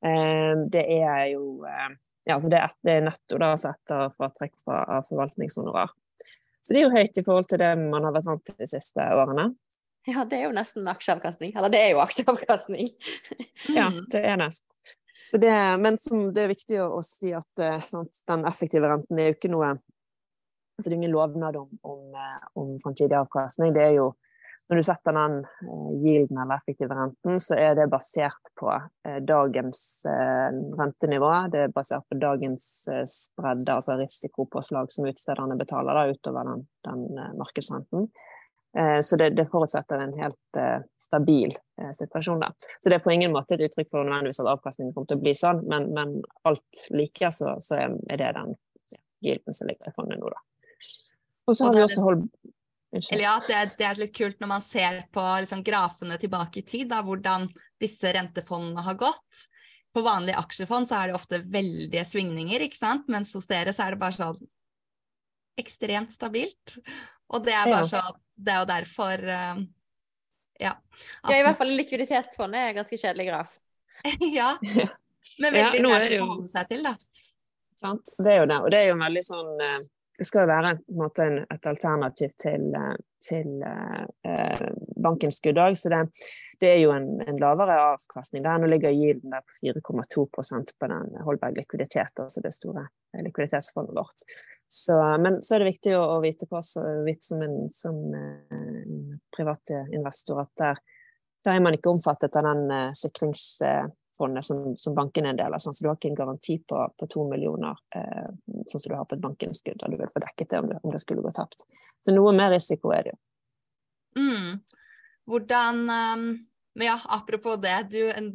[0.06, 1.96] eh, Det er jo eh,
[2.28, 2.60] ja, altså det,
[2.92, 5.94] er, netto da, altså etter fratrekk fra forvaltningshonorar.
[6.60, 8.68] Så det er jo høyt i forhold til det man har vært vant til de
[8.68, 9.46] siste årene.
[10.08, 11.54] Ja, det er jo nesten aksjeavkastning.
[11.56, 12.90] Eller det er jo aksjeavkastning.
[13.78, 14.50] ja, det er det.
[15.44, 19.20] det men som, det er viktig å, å si at eh, sant, den effektive renten
[19.20, 19.76] er jo ikke noe
[20.78, 23.72] altså Det er ingen lovnad om, om, eh, om framtidig avkastning.
[23.74, 24.12] Det er jo
[24.67, 29.19] når du setter den uh, yielden eller effektive renten, så er det basert på uh,
[29.23, 30.49] dagens uh,
[30.80, 31.32] rentenivå.
[31.53, 32.69] Det er basert på dagens
[33.12, 37.06] spredde, altså risikopåslag som utstederne betaler da, utover den, den
[37.39, 38.10] markedsrenten.
[38.77, 42.39] Eh, så det, det, forutsetter en helt uh, stabil uh, situasjon.
[42.39, 42.51] Da.
[42.80, 45.23] Så det er på ingen måte et uttrykk for nødvendigvis at avkastningen kommer til å
[45.23, 46.13] bli sånn, men, men
[46.45, 48.53] alt like, så, så, er det den
[49.23, 50.43] gilden som ligger i fondet nå, da.
[51.47, 52.27] Og så har vi også holdt
[52.93, 56.65] eller ja, det, det, er litt kult når man ser på liksom, grafene tilbake i
[56.67, 57.50] tid, da, hvordan
[57.82, 59.47] disse rentefondene har gått.
[59.93, 63.08] På vanlige aksjefond så er det ofte veldige svingninger, ikke sant?
[63.12, 64.39] mens hos dere så er det bare sånn
[65.60, 66.78] ekstremt stabilt.
[67.34, 67.89] Og det er bare ja.
[67.89, 68.02] så
[68.38, 69.65] Det er jo derfor uh,
[70.62, 70.73] Ja.
[70.73, 73.58] At, ja, i hvert fall likviditetsfondet er ganske kjedelig graf.
[74.39, 74.56] ja.
[75.41, 76.95] Men veldig ja, greit å forholde seg til, da.
[77.78, 78.15] Sant.
[78.15, 78.58] Det er jo det.
[78.63, 79.89] Og det er jo veldig sånn uh,
[80.25, 84.67] skal jo være måte, et alternativ til, eh, til eh,
[85.03, 86.01] bankens òg, så det,
[86.62, 88.58] det, er jo en, en lavere avkastning der.
[88.58, 92.88] Nå ligger gilden der på 4,2% på den Holberg likviditet, altså det store
[93.21, 94.25] likviditetsfondet vårt.
[94.67, 96.73] Så, men så er det viktig å, å vite på oss,
[97.06, 98.97] vite som en, som en
[99.36, 100.82] privat investor, at der,
[101.45, 105.36] der, er man ikke omfattet av den eh, sikrings, uh, fondet som, som banken er
[105.36, 105.62] en del av.
[105.63, 108.27] Sånn, så du har ikke en garanti på, på to millioner, eh,
[108.67, 110.82] sånn som du har på et bankinnskudd, og du vil få dekket det om det,
[110.84, 111.67] om det skulle gå tapt.
[112.06, 113.19] Så noe mer risiko er det jo.
[114.17, 114.53] Mm.
[115.27, 116.30] Hvordan um,
[116.80, 118.32] ja, Apropos det, du, en,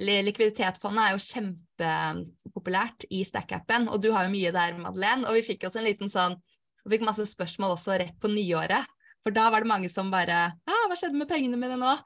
[0.00, 5.26] likviditetsfondet er jo kjempepopulært i Stack-appen, og du har jo mye der, Madeleine.
[5.28, 6.38] Og vi fikk også en liten sånn
[6.86, 8.86] Vi fikk masse spørsmål også rett på nyåret.
[9.26, 11.96] For da var det mange som bare ah, Hva skjedde med pengene mine nå?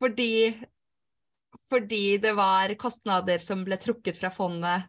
[0.00, 0.30] Fordi
[1.70, 4.86] fordi det var kostnader som ble trukket fra fondet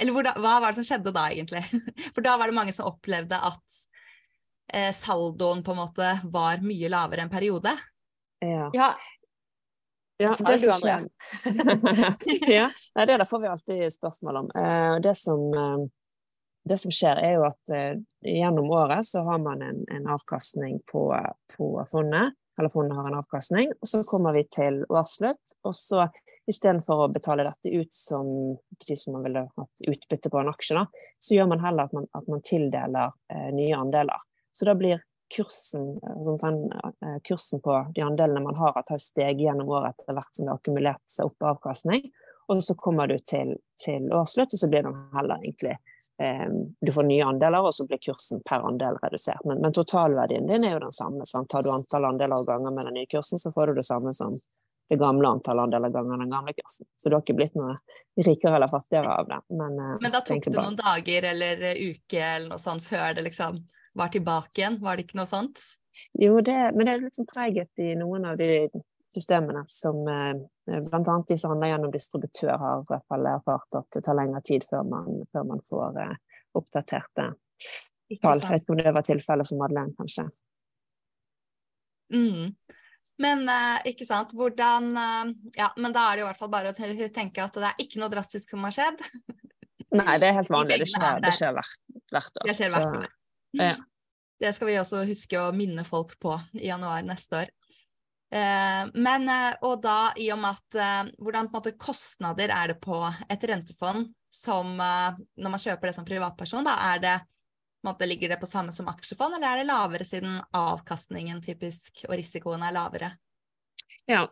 [0.00, 1.62] Eller da, hva var det som skjedde da, egentlig?
[2.14, 3.80] For da var det mange som opplevde at
[4.72, 7.70] eh, saldoen på en måte var mye lavere en periode.
[8.42, 8.70] Ja.
[8.74, 8.88] ja.
[10.18, 11.04] ja det du, Andrea.
[12.96, 14.50] ja, det der får vi alltid spørsmål om.
[14.58, 15.86] Eh, det som, eh,
[16.64, 20.80] det som skjer, er jo at eh, gjennom året så har man en, en avkastning
[20.90, 21.06] på,
[21.54, 23.72] på fondet eller fondet har en avkastning.
[23.80, 26.06] Og så kommer vi til årsslutt, og så
[26.50, 28.26] istedenfor å betale dette ut som,
[28.82, 30.86] som man ville hatt utbytte på en aksje, da,
[31.22, 34.24] så gjør man heller at man, at man tildeler eh, nye andeler.
[34.52, 36.58] Så da blir kursen, sånn, den,
[37.04, 40.52] eh, kursen på de andelene man har, har steget gjennom året etter hvert som det
[40.52, 42.10] har akkumulert seg opp avkastning.
[42.50, 45.76] Og så kommer du til, til årsslutt, og så blir den heller egentlig
[46.22, 46.48] eh,
[46.80, 49.44] Du får nye andeler, og så blir kursen per andel redusert.
[49.44, 51.26] Men, men totalverdien din er jo den samme.
[51.28, 51.50] Sant?
[51.50, 54.14] Tar du antall andeler og ganger med den nye kursen, så får du det samme
[54.16, 54.36] som
[54.90, 56.86] det gamle antall andeler ganger den gamle kursen.
[56.96, 57.76] Så du har ikke blitt noe
[58.20, 59.38] rikere eller fattigere av det.
[59.54, 63.24] Men, eh, men da tok det noen dager eller uke eller noe sånt før det
[63.30, 64.80] liksom var tilbake igjen?
[64.80, 65.60] Var det ikke noe sånt?
[66.16, 68.68] Jo, det, men det er litt sånn treghet i noen av de
[69.14, 70.34] systemene som eh,
[70.66, 71.16] bl.a.
[71.28, 74.66] de som handler gjennom distributør, har i hvert fall erfart at det tar lengre tid
[74.68, 76.14] før man, før man får eh,
[76.58, 77.26] oppdaterte
[78.22, 78.42] tall.
[78.42, 80.26] Jeg vet ikke om det var tilfellet for Madeleine, kanskje.
[82.12, 82.52] Mm.
[83.22, 84.90] Men uh, ikke sant, hvordan
[85.56, 88.00] Ja, men da er det i hvert fall bare å tenke at det er ikke
[88.02, 89.00] noe drastisk som har skjedd.
[90.00, 90.82] Nei, det er helt vanlig.
[90.82, 91.80] Det skjer, det skjer hvert,
[92.12, 92.48] hvert, år.
[92.48, 93.08] Det skjer hvert år.
[93.60, 93.74] Ja.
[94.42, 97.52] Det skal vi også huske å minne folk på i januar neste år.
[98.32, 102.78] Eh, men, eh, og da i og med at eh, Hvordan måte kostnader er det
[102.80, 102.96] på
[103.28, 107.16] et rentefond som når man kjøper det som privatperson, da er det
[107.84, 112.14] måte, Ligger det på samme som aksjefond, eller er det lavere siden avkastningen typisk og
[112.16, 113.10] risikoen er lavere?
[114.08, 114.22] Ja,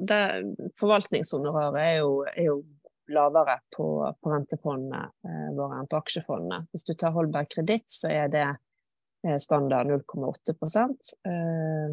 [0.80, 2.00] Forvaltningshonoraret er,
[2.32, 2.56] er, jo
[3.12, 3.90] lavere på,
[4.24, 5.02] på rentefondene
[5.58, 6.62] våre enn på aksjefondene.
[6.72, 8.46] Hvis du tar holdbar kreditt, så er det
[9.42, 11.90] standard 0,8% eh,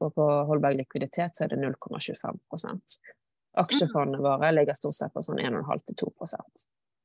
[0.00, 3.00] og på holdbar likviditet så er det 0,25%
[3.60, 6.12] Aksjefondene våre ligger stort sett på sånn 1,5-2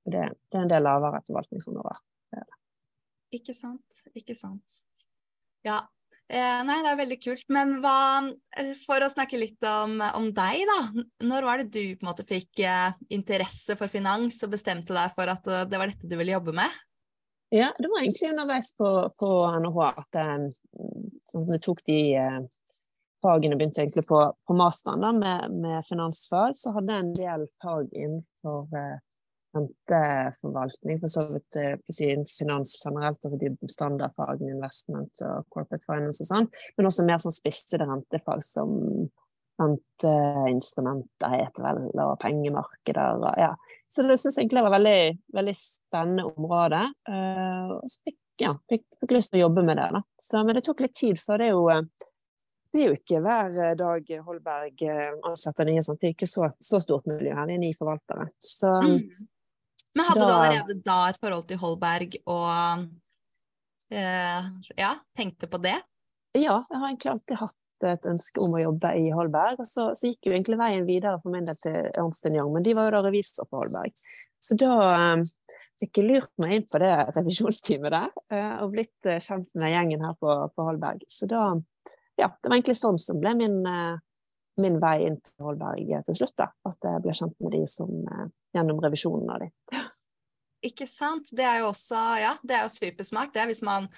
[0.05, 1.97] det, det er en del lavere forvaltningshonorar.
[3.33, 4.81] Ikke sant, ikke sant.
[5.65, 5.81] Ja.
[6.29, 7.45] Eh, nei, det er veldig kult.
[7.53, 7.97] Men hva
[8.57, 11.05] eh, For å snakke litt om, om, deg, da.
[11.25, 15.13] Når var det du på en måte fikk eh, interesse for finans og bestemte deg
[15.17, 16.81] for at eh, det var dette du ville jobbe med?
[17.53, 18.89] Ja, det var egentlig underveis på,
[19.21, 19.31] på
[19.61, 20.47] NHH at um,
[21.29, 21.99] sånn jeg tok de
[23.25, 27.13] fagene og begynte egentlig på, på masteren da, med, med, finansfag, så hadde jeg en
[27.19, 28.97] del fag innenfor uh,
[29.55, 36.25] renteforvaltning, for så vidt på siden finans generelt, altså de standardfagene investment og corporate finance
[36.25, 38.75] og sånn, men også mer sånn spissede rentefag som
[39.61, 43.53] renteinstrumenter heter vel, og pengemarkeder og ja.
[43.91, 44.99] Så det syns jeg egentlig var veldig,
[45.35, 46.81] veldig spennende område.
[47.09, 49.87] Uh, og så fikk, ja, fikk, fikk, lyst til å jobbe med det.
[49.95, 50.01] Da.
[50.19, 52.09] Så, men det tok litt tid, for det er jo, eh,
[52.73, 54.83] det er jo ikke hver eh, dag Holberg
[55.29, 55.85] ansetter nye.
[55.85, 56.01] Sant?
[56.01, 58.27] Det er ikke så, så stort miljø her, det er ni forvaltere.
[58.43, 58.99] Så, mm.
[59.95, 62.87] Men hadde da, du allerede da et forhold til Holberg og
[63.95, 65.77] eh, ja, tenkte på det?
[66.35, 69.59] Ja, jeg har egentlig alltid hatt et ønske om å jobbe i Holberg.
[69.63, 72.65] Og så, så gikk jo egentlig veien videre for min del til Ernst Young, men
[72.65, 74.05] de var jo da revisor på Holberg.
[74.39, 74.71] Så da
[75.15, 75.25] um,
[75.81, 79.73] fikk jeg lurt meg inn på det revisjonsteamet der, uh, og blitt uh, kjent med
[79.73, 81.05] gjengen her på, på, Holberg.
[81.11, 81.53] Så da
[82.15, 83.97] Ja, det var egentlig sånn som ble min, uh,
[84.63, 86.51] min vei inn til Holberg til slutt, da.
[86.69, 87.91] At jeg ble kjent med de som
[88.55, 89.49] gjennom revisjonen av de.
[90.65, 91.27] Ikke sant.
[91.35, 93.89] Det er jo også, ja, det er jo supersmart, det, hvis man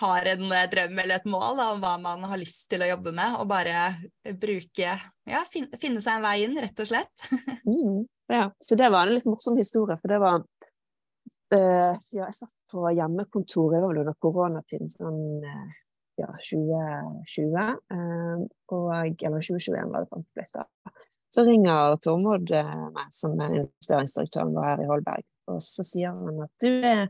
[0.00, 2.88] har en eh, drøm eller et mål da, om hva man har lyst til å
[2.92, 3.92] jobbe med, og bare
[4.40, 4.96] bruke
[5.28, 7.26] Ja, finne, finne seg en vei inn, rett og slett.
[7.68, 8.00] mm,
[8.32, 12.56] ja, så det var en litt morsom historie, for det var uh, Ja, jeg satt
[12.72, 15.78] på hjemmekontoret, det var vel under koronatiden, sånn uh,
[16.20, 17.60] ja, 2020,
[17.92, 20.66] uh, og, eller 2021 var det da.
[21.32, 26.42] Så ringer Tormod meg, som er investeringsdirektøren vår her i Holberg, og så sier han
[26.44, 27.06] at du er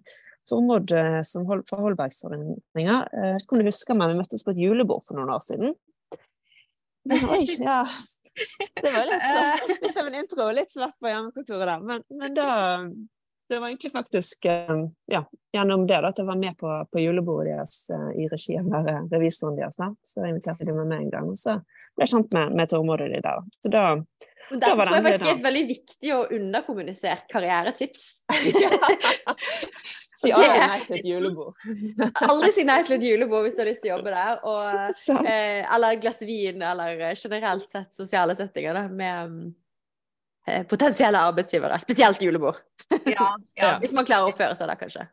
[0.53, 2.99] Eh, som hold, for Holbergsordninga.
[3.39, 5.75] ikke om du husker meg, vi møttes på et julebord for noen år siden.
[7.13, 7.81] Oi, ja.
[8.79, 11.83] Det var litt, sånn, litt av en intro, litt svart på hjemmekontoret der.
[11.89, 12.53] Men, men da
[13.51, 14.47] det var egentlig faktisk
[15.13, 15.19] ja,
[15.53, 17.83] gjennom det da, at jeg var med på, på julebordet deres
[18.17, 19.77] i regi av revisoren deres.
[19.77, 19.91] Da.
[20.01, 21.29] Så jeg inviterte de med meg en gang.
[21.29, 21.59] Og så
[21.93, 23.43] ble jeg kjent med, med Tormod og de der.
[23.61, 23.85] Så da
[24.53, 28.03] men dette tror jeg faktisk er et veldig viktig og underkommunisert karrieretips.
[30.23, 31.65] si aldri nei til et julebord.
[32.31, 34.45] aldri si nei til et julebord hvis du har lyst til å jobbe der.
[34.49, 34.93] Og,
[35.33, 39.41] eh, eller et glass vin, eller eh, generelt sett sosiale settinger da, med
[40.49, 41.81] eh, potensielle arbeidsgivere.
[41.83, 42.63] Spesielt julebord.
[43.05, 43.33] Ja,
[43.63, 43.75] ja.
[43.83, 45.09] hvis man klarer å oppføre seg da, kanskje.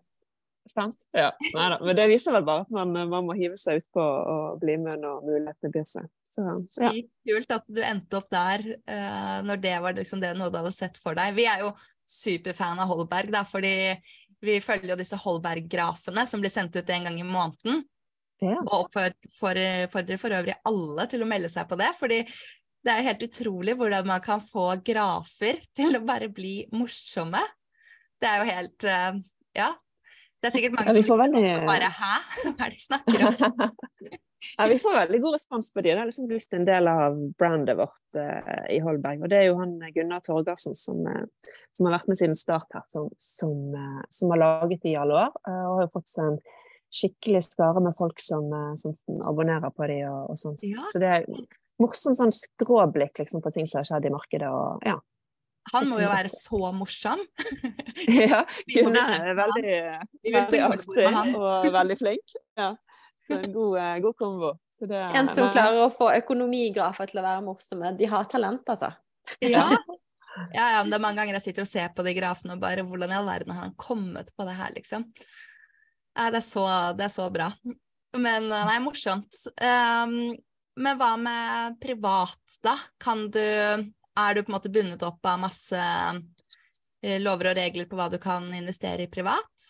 [0.69, 1.07] Sant?
[1.17, 1.31] Ja.
[1.55, 1.79] Neida.
[1.81, 5.01] Men det viser vel bare at man, man må hive seg utpå og bli med
[5.01, 6.09] når mulighetene byr seg.
[6.29, 6.45] Så,
[6.77, 6.91] ja.
[7.25, 10.75] Kult at du endte opp der uh, når det var liksom det noe du hadde
[10.75, 11.33] sett for deg.
[11.37, 11.71] Vi er jo
[12.09, 13.73] superfan av Holberg, da, fordi
[14.43, 17.83] vi følger jo disse Holberg-grafene som blir sendt ut en gang i måneden.
[18.39, 18.55] Ja.
[18.61, 22.21] Og oppfordrer for, for øvrig alle til å melde seg på det, fordi
[22.87, 27.41] det er helt utrolig hvordan man kan få grafer til å bare bli morsomme.
[28.19, 29.19] Det er jo helt uh,
[29.57, 29.73] Ja.
[30.39, 32.13] Det er sikkert mange ja, som bare Hæ?
[32.55, 34.19] Hva er det de snakker om?
[34.57, 35.89] Ja, vi får veldig god respons på de.
[35.91, 39.23] Det har liksom blitt en del av brandet vårt uh, i Holberg.
[39.23, 42.37] Og det er jo han eh, Gunnar Torgersen som, uh, som har vært med siden
[42.39, 45.35] start her, som, som, uh, som har laget de i alle år.
[45.43, 46.39] og har jo fått seg en
[46.99, 48.47] skikkelig skare med folk som,
[48.79, 48.95] som
[49.29, 50.63] abonnerer på de og, og sånt.
[50.65, 50.87] Ja.
[50.89, 51.27] Så det er
[51.79, 54.49] morsomt sånn skråblikk liksom, på ting som har skjedd i markedet.
[54.49, 54.97] og ja.
[55.73, 57.21] Han må jo være så morsom.
[58.31, 59.79] ja, Gunnar er veldig,
[60.33, 61.03] veldig artig
[61.35, 62.39] og veldig flink.
[62.57, 62.71] Ja.
[63.29, 64.51] Så en god, eh, god kombo.
[64.79, 67.91] Det, en som klarer å få økonomigrafer til å være morsomme.
[67.99, 68.93] De har talent, altså.
[69.43, 69.69] Ja.
[70.53, 72.61] Ja, ja, men det er mange ganger jeg sitter og ser på de grafene og
[72.61, 75.07] bare Hvordan i all verden har han kommet på det her, liksom?
[76.13, 76.65] Ja, det, er så,
[76.95, 77.49] det er så bra.
[78.17, 79.41] Men eh, nei, morsomt.
[79.57, 80.35] Um,
[80.79, 82.77] men hva med privat, da?
[83.01, 87.87] Kan du Er du på en måte bundet opp av masse eh, lover og regler
[87.89, 89.69] på hva du kan investere i privat?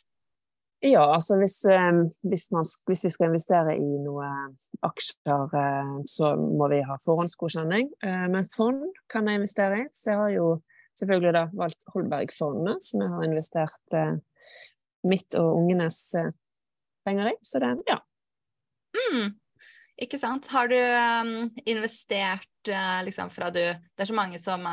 [0.79, 4.53] Ja, altså hvis, eh, hvis, man, hvis, vi skal investere i noen
[4.87, 7.91] aksjer, eh, så må vi ha forhåndsgodkjenning.
[8.07, 9.89] Eh, men fond kan jeg investere i.
[9.91, 10.47] Så jeg har jo
[11.01, 13.99] selvfølgelig da valgt Holberg-fondene, som jeg har investert
[15.07, 15.99] mitt og ungenes
[17.07, 17.37] penger i.
[17.43, 17.99] Så det, ja.
[18.95, 19.35] Mm,
[19.99, 20.47] ikke sant.
[20.55, 20.79] Har du
[21.67, 22.47] investert
[23.03, 24.63] liksom fra du Det er så mange som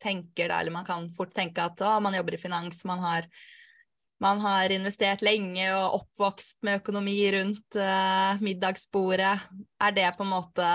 [0.00, 3.28] tenker da, eller man kan fort tenke at å, man jobber i finans, man har
[4.22, 9.34] man har investert lenge og oppvokst med økonomi rundt uh, middagsbordet.
[9.82, 10.66] Er det på en måte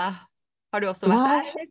[0.68, 1.68] Har du også vært der?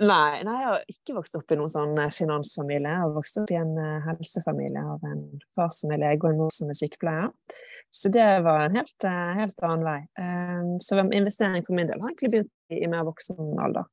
[0.00, 2.88] Nei, nei, jeg har ikke vokst opp i noen sånn eh, finansfamilie.
[2.88, 5.24] Jeg har vokst opp i en uh, helsefamilie av en
[5.58, 7.32] far som er lege og en mor som er sykepleier.
[7.90, 9.06] Så det var en helt,
[9.40, 9.98] helt annen vei.
[10.14, 13.90] Um, så investering for min del har egentlig begynt i, i mer voksen alder.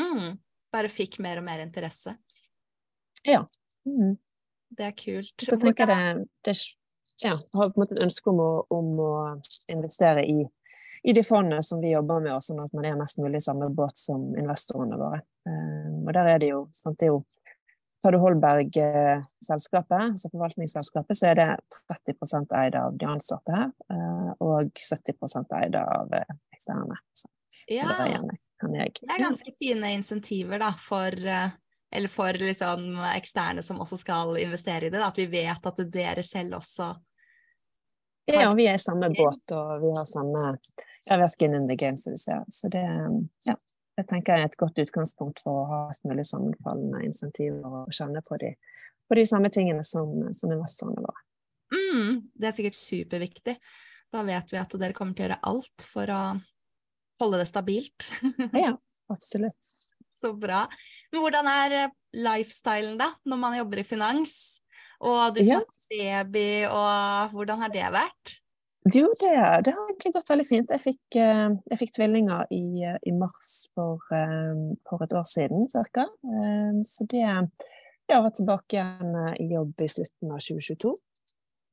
[0.00, 0.40] Mm,
[0.74, 2.16] bare fikk mer og mer interesse?
[3.28, 3.42] Ja.
[3.86, 4.16] Mm.
[4.68, 5.34] Det er kult.
[5.42, 6.54] Så tenker jeg det,
[7.24, 9.12] ja, har på en måte et ønske om å, om å
[9.72, 10.38] investere i,
[11.02, 13.70] i, de fondene som vi jobber med, sånn at man er mest mulig i samme
[13.74, 15.22] båt som investorene våre.
[15.48, 17.22] Um, og der er det jo, sant, det jo
[17.98, 21.46] Tar du Holberg-selskapet, altså forvaltningsselskapet, så er det
[22.06, 27.00] 30% eid av de ansatte her, uh, og 70% eid av uh, eksterne.
[27.10, 27.26] Så,
[27.66, 27.96] ja.
[27.98, 28.12] så det,
[28.84, 31.10] er, det er ganske fine insentiver da, for
[31.90, 35.84] eller for liksom eksterne som også skal investere i det, da, at vi vet at
[35.92, 36.94] dere selv også
[38.28, 40.42] Ja, vi er i samme båt, og vi har samme
[41.06, 42.42] ja, vi har skin in the game, som vi ser.
[42.52, 42.82] Så det
[43.46, 43.54] ja,
[43.98, 48.22] jeg tenker er et godt utgangspunkt for å ha mest mulig sammenfallende insentiver og kjenne
[48.26, 48.52] på de,
[49.08, 51.24] på de samme tingene som, som investorene våre.
[51.74, 53.56] Mm, det er sikkert superviktig.
[54.14, 56.22] Da vet vi at dere kommer til å gjøre alt for å
[57.20, 58.06] holde det stabilt.
[58.64, 58.72] ja,
[59.12, 59.72] absolutt.
[60.18, 60.64] Så bra.
[61.12, 64.34] Men hvordan er eh, lifestylen, da, når man jobber i finans?
[64.98, 65.62] Og du som ja.
[65.92, 68.34] baby, og hvordan har det vært?
[68.88, 69.34] Jo, det,
[69.66, 70.72] det, har egentlig gått veldig fint.
[70.74, 74.02] Jeg fikk, eh, jeg fikk tvillinger i, eh, i mars for,
[74.88, 76.08] for, et år siden ca.
[76.88, 77.22] Så det
[78.08, 80.94] Jeg var tilbake igjen i jobb i slutten av 2022.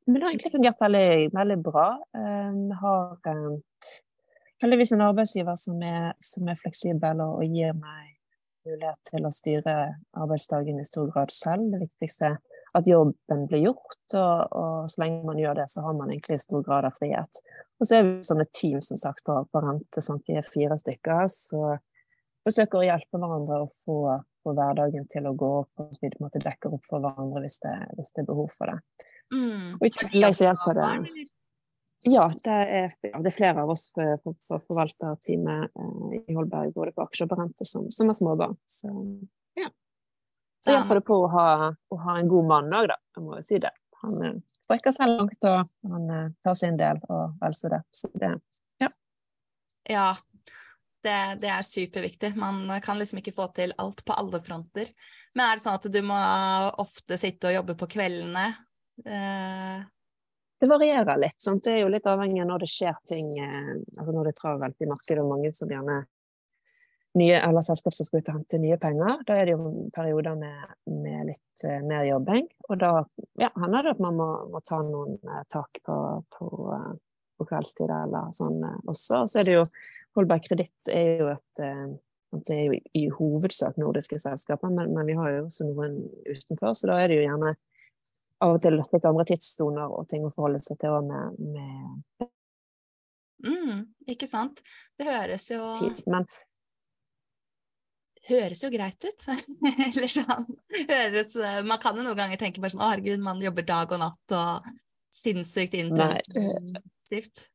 [0.06, 1.86] Men det har egentlig fungert veldig, veldig bra.
[2.14, 3.32] Jeg har
[4.62, 8.15] heldigvis en arbeidsgiver som er, som er fleksibel og, og gir meg
[8.66, 9.76] mulighet til å styre
[10.18, 11.72] arbeidsdagen i stor grad selv.
[11.74, 12.38] Det viktigste er
[12.76, 16.42] at jobben blir gjort, og, og, så lenge man gjør det, så har man egentlig
[16.44, 17.42] stor grad av frihet.
[17.80, 20.26] Og så er vi som et team som sagt på, på rente, sant?
[20.28, 21.78] vi er fire stykker, så
[22.46, 24.00] forsøker å hjelpe hverandre å få,
[24.44, 27.78] få hverdagen til å gå opp, og vi måte dekker opp for hverandre hvis det,
[27.96, 29.08] hvis det er behov for det.
[29.34, 29.80] Mm.
[29.80, 31.30] Og i tillegg så hjelper det
[32.06, 36.74] Ja, det er, det er, flere av oss på, på, på forvalterteamet eh, i Holberg,
[36.76, 38.54] både på aksjer og på rente, som, som er småbarn.
[38.70, 38.92] Så
[39.58, 39.72] ja.
[40.62, 43.00] Så hjelper det på å ha, å ha en god mann òg, da.
[43.16, 43.74] Jeg må jo si det.
[44.04, 44.38] Han eh,
[44.68, 47.82] strekker seg langt, og han eh, tar sin del, og vel så det.
[47.96, 48.32] Så det
[48.84, 48.92] ja.
[49.90, 50.08] Ja,
[51.06, 52.36] det, det, er superviktig.
[52.38, 54.94] Man kan liksom ikke få til alt på alle fronter.
[55.34, 56.22] Men er det sånn at du må
[56.82, 58.48] ofte sitte og jobbe på kveldene?
[59.06, 59.84] Eh,
[60.60, 61.38] det varierer litt.
[61.42, 61.64] Sant?
[61.66, 64.42] Det er jo litt avhengig av når det skjer ting, eh, altså når det er
[64.42, 66.04] travelt i markedet og mange som gjerne
[67.16, 69.20] nye, eller selskap som skal ut og hente nye penger.
[69.28, 72.48] Da er det jo perioder med, med litt uh, mer jobbing.
[72.68, 72.92] Og da
[73.40, 76.00] ja, hender det at man må, må ta noen uh, tak på,
[76.36, 76.50] på,
[77.40, 79.22] på kveldstid eller sånn også.
[79.22, 79.64] Og så er det jo
[80.16, 81.64] Holberg Kreditt er jo et
[82.44, 86.02] det er jo i, i hovedsak nordiske selskaper, men, men, vi har jo også noen
[86.28, 86.74] utenfor.
[86.76, 87.54] Så da er det jo gjerne
[88.46, 92.28] av og til litt andre tidssoner og ting å forholde seg til med, med
[93.46, 93.80] mm,
[94.14, 94.62] Ikke sant.
[94.98, 96.28] Det høres jo tid, men
[98.30, 99.28] høres jo greit ut.
[99.88, 100.48] Eller sånn
[100.90, 101.36] høres,
[101.68, 104.38] Man kan jo noen ganger tenke bare sånn Å, herregud, man jobber dag og natt
[104.38, 104.72] og
[105.16, 107.50] sinnssykt intensivt.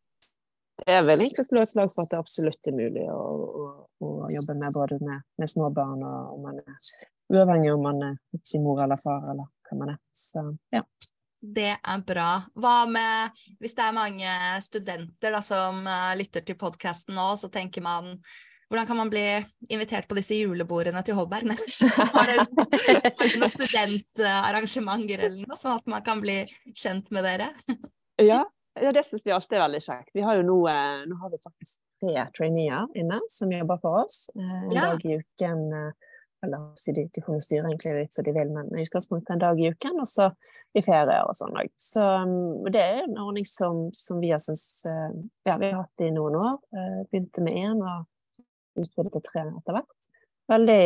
[0.87, 3.64] Jeg vil egentlig slå et slag for at det absolutt er mulig å, å,
[4.00, 6.79] å jobbe med både med, med små barn og om man er
[7.31, 9.96] uavhengig om man er mor eller far eller hva med det.
[10.16, 10.85] Så ja.
[11.40, 12.28] Det er bra.
[12.61, 17.48] Hva med hvis det er mange studenter da, som uh, lytter til podkasten nå, så
[17.52, 18.18] tenker man
[18.70, 19.24] hvordan kan man bli
[19.72, 21.56] invitert på disse julebordene til Holberg?
[22.14, 22.44] Har dere
[23.35, 26.44] noen studentarrangementer eller noe, sånn at man kan bli
[26.78, 27.48] kjent med dere?
[28.30, 28.44] ja,
[28.78, 30.12] ja, det syns vi alltid er veldig kjekt.
[30.14, 34.04] Vi har jo nå, eh, nå har vi faktisk tre traineer inne som jobber for
[34.04, 34.87] oss eh, en ja.
[34.92, 35.66] dag i uken.
[36.42, 39.42] Eh, eller de, de får styre egentlig litt som de vil, men i utgangspunktet en
[39.42, 40.31] dag i uken, og så
[40.72, 41.72] i ferier og sånn òg.
[41.81, 45.11] Så um, det er en ordning som, som vi har syntes uh,
[45.48, 46.61] Ja, vi har hatt i noen år.
[46.74, 48.07] Uh, begynte med én og
[48.79, 50.11] utvidet til tre etter hvert.
[50.50, 50.81] Veldig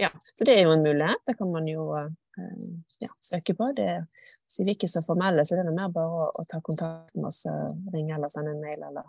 [0.00, 1.20] Ja, så det er jo en mulighet.
[1.28, 2.08] Det kan man jo uh,
[3.04, 3.72] ja, søke på.
[3.76, 3.90] Det
[4.50, 7.12] så vi er ikke så formelle, så det er mer bare å, å ta kontakt
[7.14, 7.44] med oss,
[7.92, 9.04] ringe eller sende en mail eller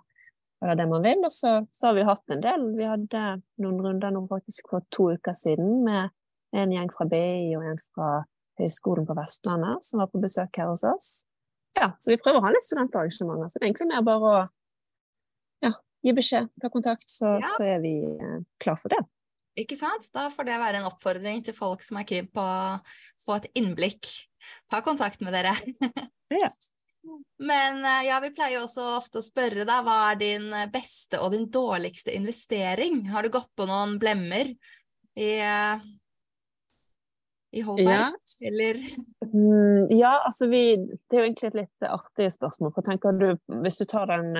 [0.62, 1.24] eller det man vil.
[1.26, 2.68] Og så, så, har vi hatt en del.
[2.78, 3.24] Vi hadde
[3.64, 6.14] noen runder nå faktisk for to uker siden med
[6.58, 8.12] en gjeng fra BI og en fra
[8.60, 11.12] Høgskolen på Vestlandet som var på besøk her hos oss.
[11.78, 13.48] Ja, så vi prøver å ha litt studentarrangementer.
[13.48, 14.42] Så det er egentlig mer bare å
[15.64, 15.72] ja,
[16.04, 17.54] gi beskjed, ta kontakt, så, ja.
[17.56, 19.00] så er vi eh, klar for det.
[19.60, 20.08] Ikke sant?
[20.16, 22.78] Da får det være en oppfordring til folk som er keen på å
[23.20, 24.08] få et innblikk.
[24.72, 25.56] Ta kontakt med dere.
[26.42, 26.52] ja.
[27.38, 31.22] Men eh, ja, vi pleier også ofte å spørre deg hva er din eh, beste
[31.22, 33.08] og din dårligste investering?
[33.10, 34.52] Har du gått på noen blemmer
[35.18, 35.88] i, eh,
[37.58, 38.48] i Holberg, ja.
[38.52, 38.82] eller?
[39.26, 42.76] Mm, ja, altså vi Det er jo egentlig et litt artig spørsmål.
[42.78, 43.32] For tenker du,
[43.66, 44.36] hvis du tar den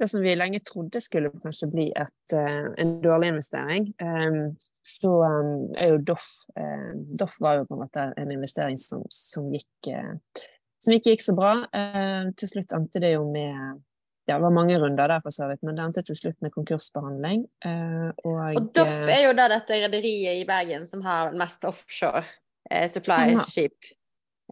[0.00, 3.90] det som vi lenge trodde skulle kanskje bli et, en dårlig investering,
[4.80, 5.10] så
[5.76, 6.30] er jo Doff
[7.20, 9.90] Doff var jo på en måte en investering som, som gikk
[10.80, 11.54] som ikke gikk så bra.
[11.76, 13.80] Eh, til slutt endte det jo med
[14.28, 16.52] ja, det var mange runder der, for så vidt, men det endte til slutt med
[16.54, 17.46] konkursbehandling.
[17.66, 22.22] Eh, og, og Doff er jo da dette rederiet i Bergen som har mest offshore
[22.70, 23.90] eh, supply-skip.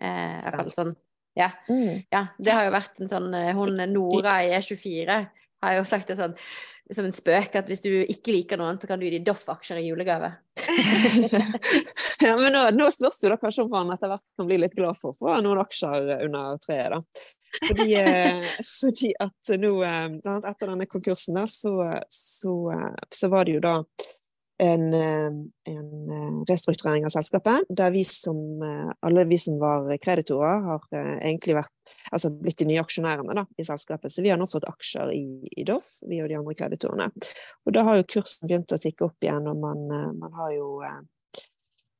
[0.00, 0.96] Eh, I hvert fall sånn.
[1.38, 1.52] Ja.
[1.70, 2.02] Mm.
[2.10, 2.24] ja.
[2.42, 5.20] Det har jo vært en sånn eh, Hun Nora i E24
[5.62, 6.34] har jo sagt det sånn
[6.94, 9.80] som en spøk at hvis du ikke liker noen, så kan du gi dem Doff-aksjer
[9.80, 10.30] i julegave.
[12.24, 14.76] ja, men nå, nå spørs det da kanskje om han etter hvert kan bli litt
[14.78, 17.02] glad for å få noen aksjer under treet, da.
[17.66, 18.48] Fordi, eh,
[18.80, 20.06] fordi at nå, eh,
[20.38, 21.74] etter denne konkursen, da, så,
[22.12, 23.76] så, eh, så var det jo da
[24.58, 25.26] en, eh,
[25.64, 30.80] en, eh, restrukturering av selskapet, der vi som, eh, alle vi som var kreditorer, har
[30.92, 34.10] egentlig vært, altså blitt de nye aksjonærene da, i selskapet.
[34.10, 37.12] Så vi har nå fått aksjer i, i Doff, vi og de andre kreditorene.
[37.66, 40.82] Og da har jo kursen begynt å tikke opp igjen, og man, man har jo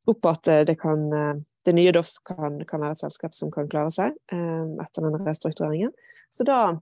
[0.09, 3.93] opp at det kan det nye Doff kan, kan, være et selskap som kan klare
[3.93, 5.93] seg etter denne restruktureringen.
[6.33, 6.81] Så da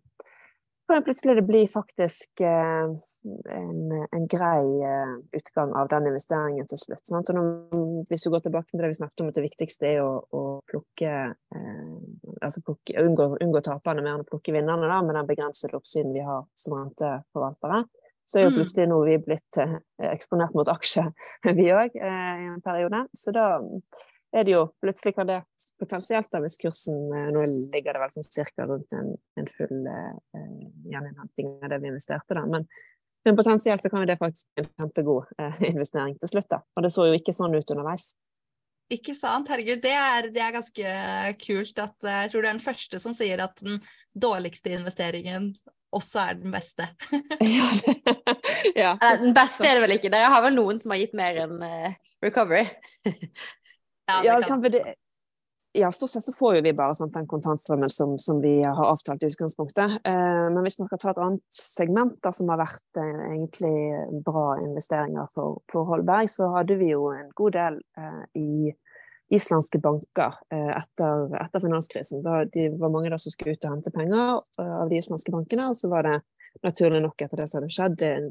[0.94, 2.84] kan plutselig det bli faktisk eh,
[3.58, 7.02] en, en, grei eh, utgang av den investeringen til slutt.
[7.08, 7.30] Sant?
[7.32, 7.44] Og nå,
[8.10, 10.42] hvis vi går tilbake til det vi snakket om, at det viktigste er å, å
[10.70, 11.94] plukke eh,
[12.40, 16.14] altså plukke, unngå, unngå taperne mer enn å plukke vinnerne, da, med den begrensede oppsiden
[16.14, 17.84] vi har som renteforvaltere,
[18.26, 18.58] så er jo mm.
[18.58, 19.78] plutselig nå vi blitt eh,
[20.12, 21.10] eksponert mot aksjer,
[21.58, 23.06] vi òg, i en periode.
[23.16, 23.48] Så da
[24.36, 25.42] er det jo plutselig kan det
[25.78, 29.88] potensielt, da, hvis kursen eh, Nå ligger det vel sånn cirka rundt en, en full
[29.92, 30.44] eh,
[30.90, 32.44] gjeninnhenting av det vi investerte, da.
[32.50, 32.68] Men,
[33.26, 36.62] men potensielt så kan jo det faktisk bli en kjempegod eh, investering til slutt, da.
[36.76, 38.14] Og det så jo ikke sånn ut underveis.
[38.92, 39.48] Ikke sant?
[39.50, 40.90] Herregud, det er, det er, ganske
[41.42, 43.80] kult at eh, jeg tror du er den første som sier at den
[44.14, 45.54] dårligste investeringen
[45.96, 46.86] også er den beste.
[48.76, 48.92] ja, ja.
[49.22, 50.12] Den beste er det vel ikke.
[50.14, 51.90] Dere har vel noen som har gitt mer enn uh,
[52.22, 52.68] recovery?
[53.06, 54.62] ja, det kan...
[54.62, 54.84] ja, det,
[55.76, 58.86] ja, stort sett så får jo vi bare sant, den kontantstrømmen som, som, vi har
[58.86, 59.98] avtalt i utgangspunktet.
[60.04, 64.22] Eh, men hvis man skal ta et annet segment da, som har vært eh, egentlig
[64.26, 68.74] bra investeringer for, for, Holberg, så hadde vi jo en god del eh, i
[69.36, 72.22] islandske banker eh, etter, etter, finanskrisen.
[72.24, 75.34] Da det var mange da som skulle ut og hente penger eh, av de islandske
[75.34, 76.18] bankene, og så var det
[76.64, 78.30] naturlig nok etter det som hadde skjedd, en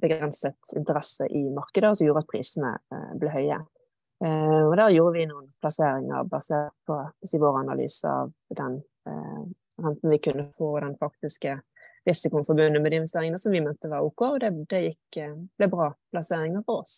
[0.00, 3.62] begrenset interesse i markedet, som gjorde at prisene eh, ble høye.
[4.24, 6.96] Eh, og der gjorde vi noen plasseringer basert på
[7.42, 9.40] vår analyse av den eh,
[9.84, 11.58] renten vi kunne få, den faktiske
[12.08, 15.34] risikoen forbundet med de investeringene som vi mente var OK, og det, det gikk, eh,
[15.58, 16.96] ble bra plasseringer for oss.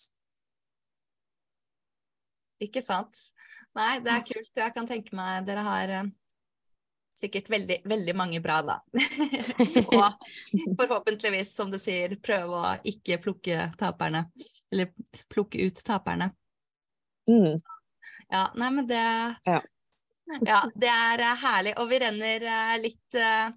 [2.62, 3.18] Ikke sant.
[3.76, 4.54] Nei, det er kult.
[4.56, 5.96] Jeg kan tenke meg dere har
[7.16, 8.78] sikkert veldig, veldig mange bra, da.
[9.98, 10.24] og
[10.78, 14.28] forhåpentligvis, som du sier, prøve å ikke plukke taperne.
[14.72, 14.92] Eller
[15.32, 16.30] plukke ut taperne.
[17.30, 17.62] Mm.
[18.30, 19.04] Ja, nei, men det
[19.46, 19.60] ja.
[20.46, 20.60] ja.
[20.74, 21.76] det er uh, herlig.
[21.80, 23.48] Og vi renner uh, litt uh,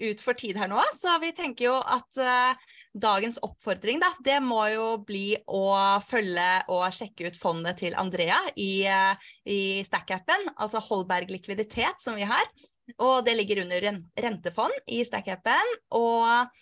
[0.00, 2.18] ut for tid her nå, så vi tenker jo at
[2.96, 5.70] dagens oppfordring, da, det må jo bli å
[6.04, 8.84] følge og sjekke ut fondet til Andrea i,
[9.48, 12.44] i Stack-appen, altså Holberg likviditet, som vi har.
[13.00, 13.88] Og det ligger under
[14.20, 15.72] rentefond i Stack-appen.
[15.96, 16.60] Og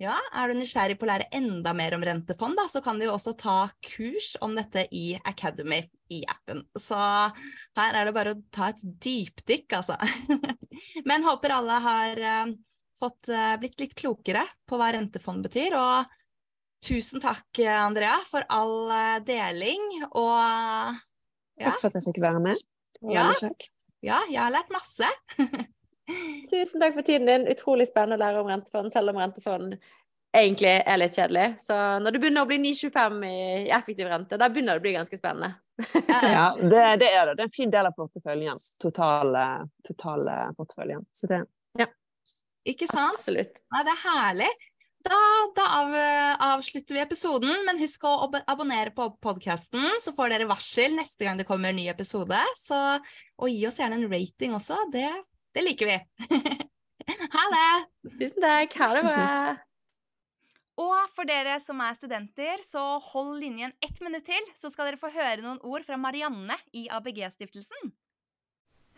[0.00, 3.04] ja, er du nysgjerrig på å lære enda mer om rentefond, da, så kan du
[3.04, 6.62] jo også ta kurs om dette i Academy i appen.
[6.72, 9.98] Så her er det bare å ta et dypdykk, altså.
[11.08, 12.54] Men håper alle har uh,
[12.96, 15.76] fått uh, blitt litt klokere på hva rentefond betyr.
[15.76, 16.16] Og
[16.86, 18.88] tusen takk, Andrea, for all
[19.28, 19.84] deling
[20.14, 20.96] og
[21.60, 21.74] ja.
[21.74, 22.64] Takk for at jeg fikk være med.
[23.12, 23.26] Ja.
[24.00, 25.12] ja, jeg har lært masse.
[26.50, 27.48] Tusen takk for tiden din.
[27.52, 29.78] Utrolig spennende å lære om rentefond, selv om rentefond
[30.36, 31.46] egentlig er litt kjedelig.
[31.62, 34.96] Så når du begynner å bli 9,25 i effektiv rente, da begynner det å bli
[34.96, 35.54] ganske spennende.
[36.08, 37.36] ja, det, det, er det.
[37.36, 38.64] Det er en fin del av porteføljen.
[38.82, 39.46] Totale,
[39.86, 41.06] totale porteføljen.
[41.16, 41.44] Så det,
[41.80, 41.88] ja.
[42.68, 43.16] Ikke sant?
[43.18, 43.62] Absolutt.
[43.74, 44.50] Nei, det er herlig.
[45.00, 45.16] Da,
[45.56, 45.94] da av,
[46.58, 51.40] avslutter vi episoden, men husk å abonnere på podkasten, så får dere varsel neste gang
[51.40, 52.36] det kommer en ny episode.
[52.60, 52.76] Så,
[53.40, 54.76] og gi oss gjerne en rating også.
[54.92, 55.08] Det
[55.54, 55.96] det liker vi.
[57.36, 57.72] ha det!
[58.18, 58.76] Tusen takk.
[58.80, 59.24] Ha det bra.
[60.80, 65.00] Og for dere som er studenter, så hold linjen ett minutt til, så skal dere
[65.00, 67.92] få høre noen ord fra Marianne i ABG-stiftelsen.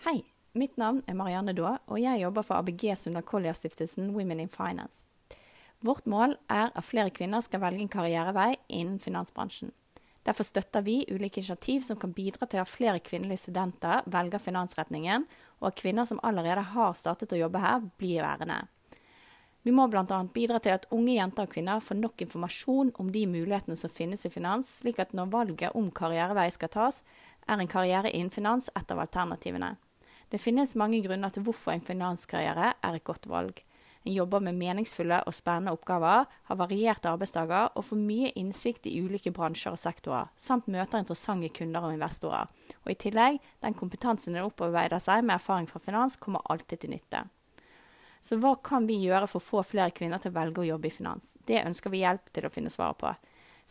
[0.06, 0.20] Hei.
[0.52, 5.06] Mitt navn er Marianne Daa, og jeg jobber for ABG Sunda Collier-stiftelsen Women in Finance.
[5.80, 9.72] Vårt mål er at flere kvinner skal velge en karrierevei innen finansbransjen.
[10.22, 15.26] Derfor støtter vi ulike initiativ som kan bidra til at flere kvinnelige studenter velger finansretningen,
[15.60, 18.60] og at kvinner som allerede har startet å jobbe her, blir værende.
[19.62, 20.04] Vi må bl.a.
[20.34, 24.26] bidra til at unge jenter og kvinner får nok informasjon om de mulighetene som finnes
[24.26, 27.02] i finans, slik at når valget om karrierevei skal tas,
[27.46, 29.76] er en karriere innen finans et av alternativene.
[30.30, 33.62] Det finnes mange grunner til hvorfor en finanskarriere er et godt valg.
[34.02, 38.96] En jobber med meningsfulle og spennende oppgaver, har varierte arbeidsdager og får mye innsikt i
[38.98, 42.50] ulike bransjer og sektorer, samt møter interessante kunder og investorer.
[42.82, 46.96] Og i tillegg, den kompetansen en opparbeider seg med erfaring fra finans, kommer alltid til
[46.96, 47.22] nytte.
[48.22, 50.90] Så hva kan vi gjøre for å få flere kvinner til å velge å jobbe
[50.90, 51.34] i finans?
[51.46, 53.10] Det ønsker vi hjelp til å finne svaret på.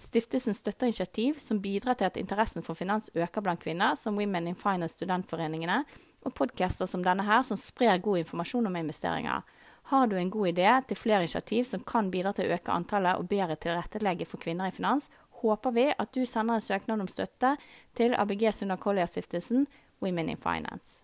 [0.02, 4.50] Stiftelsen støtter initiativ som bidrar til at interessen for finans øker blant kvinner, som Women
[4.50, 5.84] in Finance studentforeningene,
[6.26, 9.46] og podcaster som denne her, som sprer god informasjon om investeringer.
[9.92, 13.20] Har du en god idé til flere initiativ som kan bidra til å øke antallet
[13.20, 15.10] og bedre tilrettelegge for kvinner i finans,
[15.42, 17.58] håper vi at du sender en søknad om støtte
[18.00, 19.66] til ABG Sunda Collier-stiftelsen
[20.00, 21.04] Women in Finance.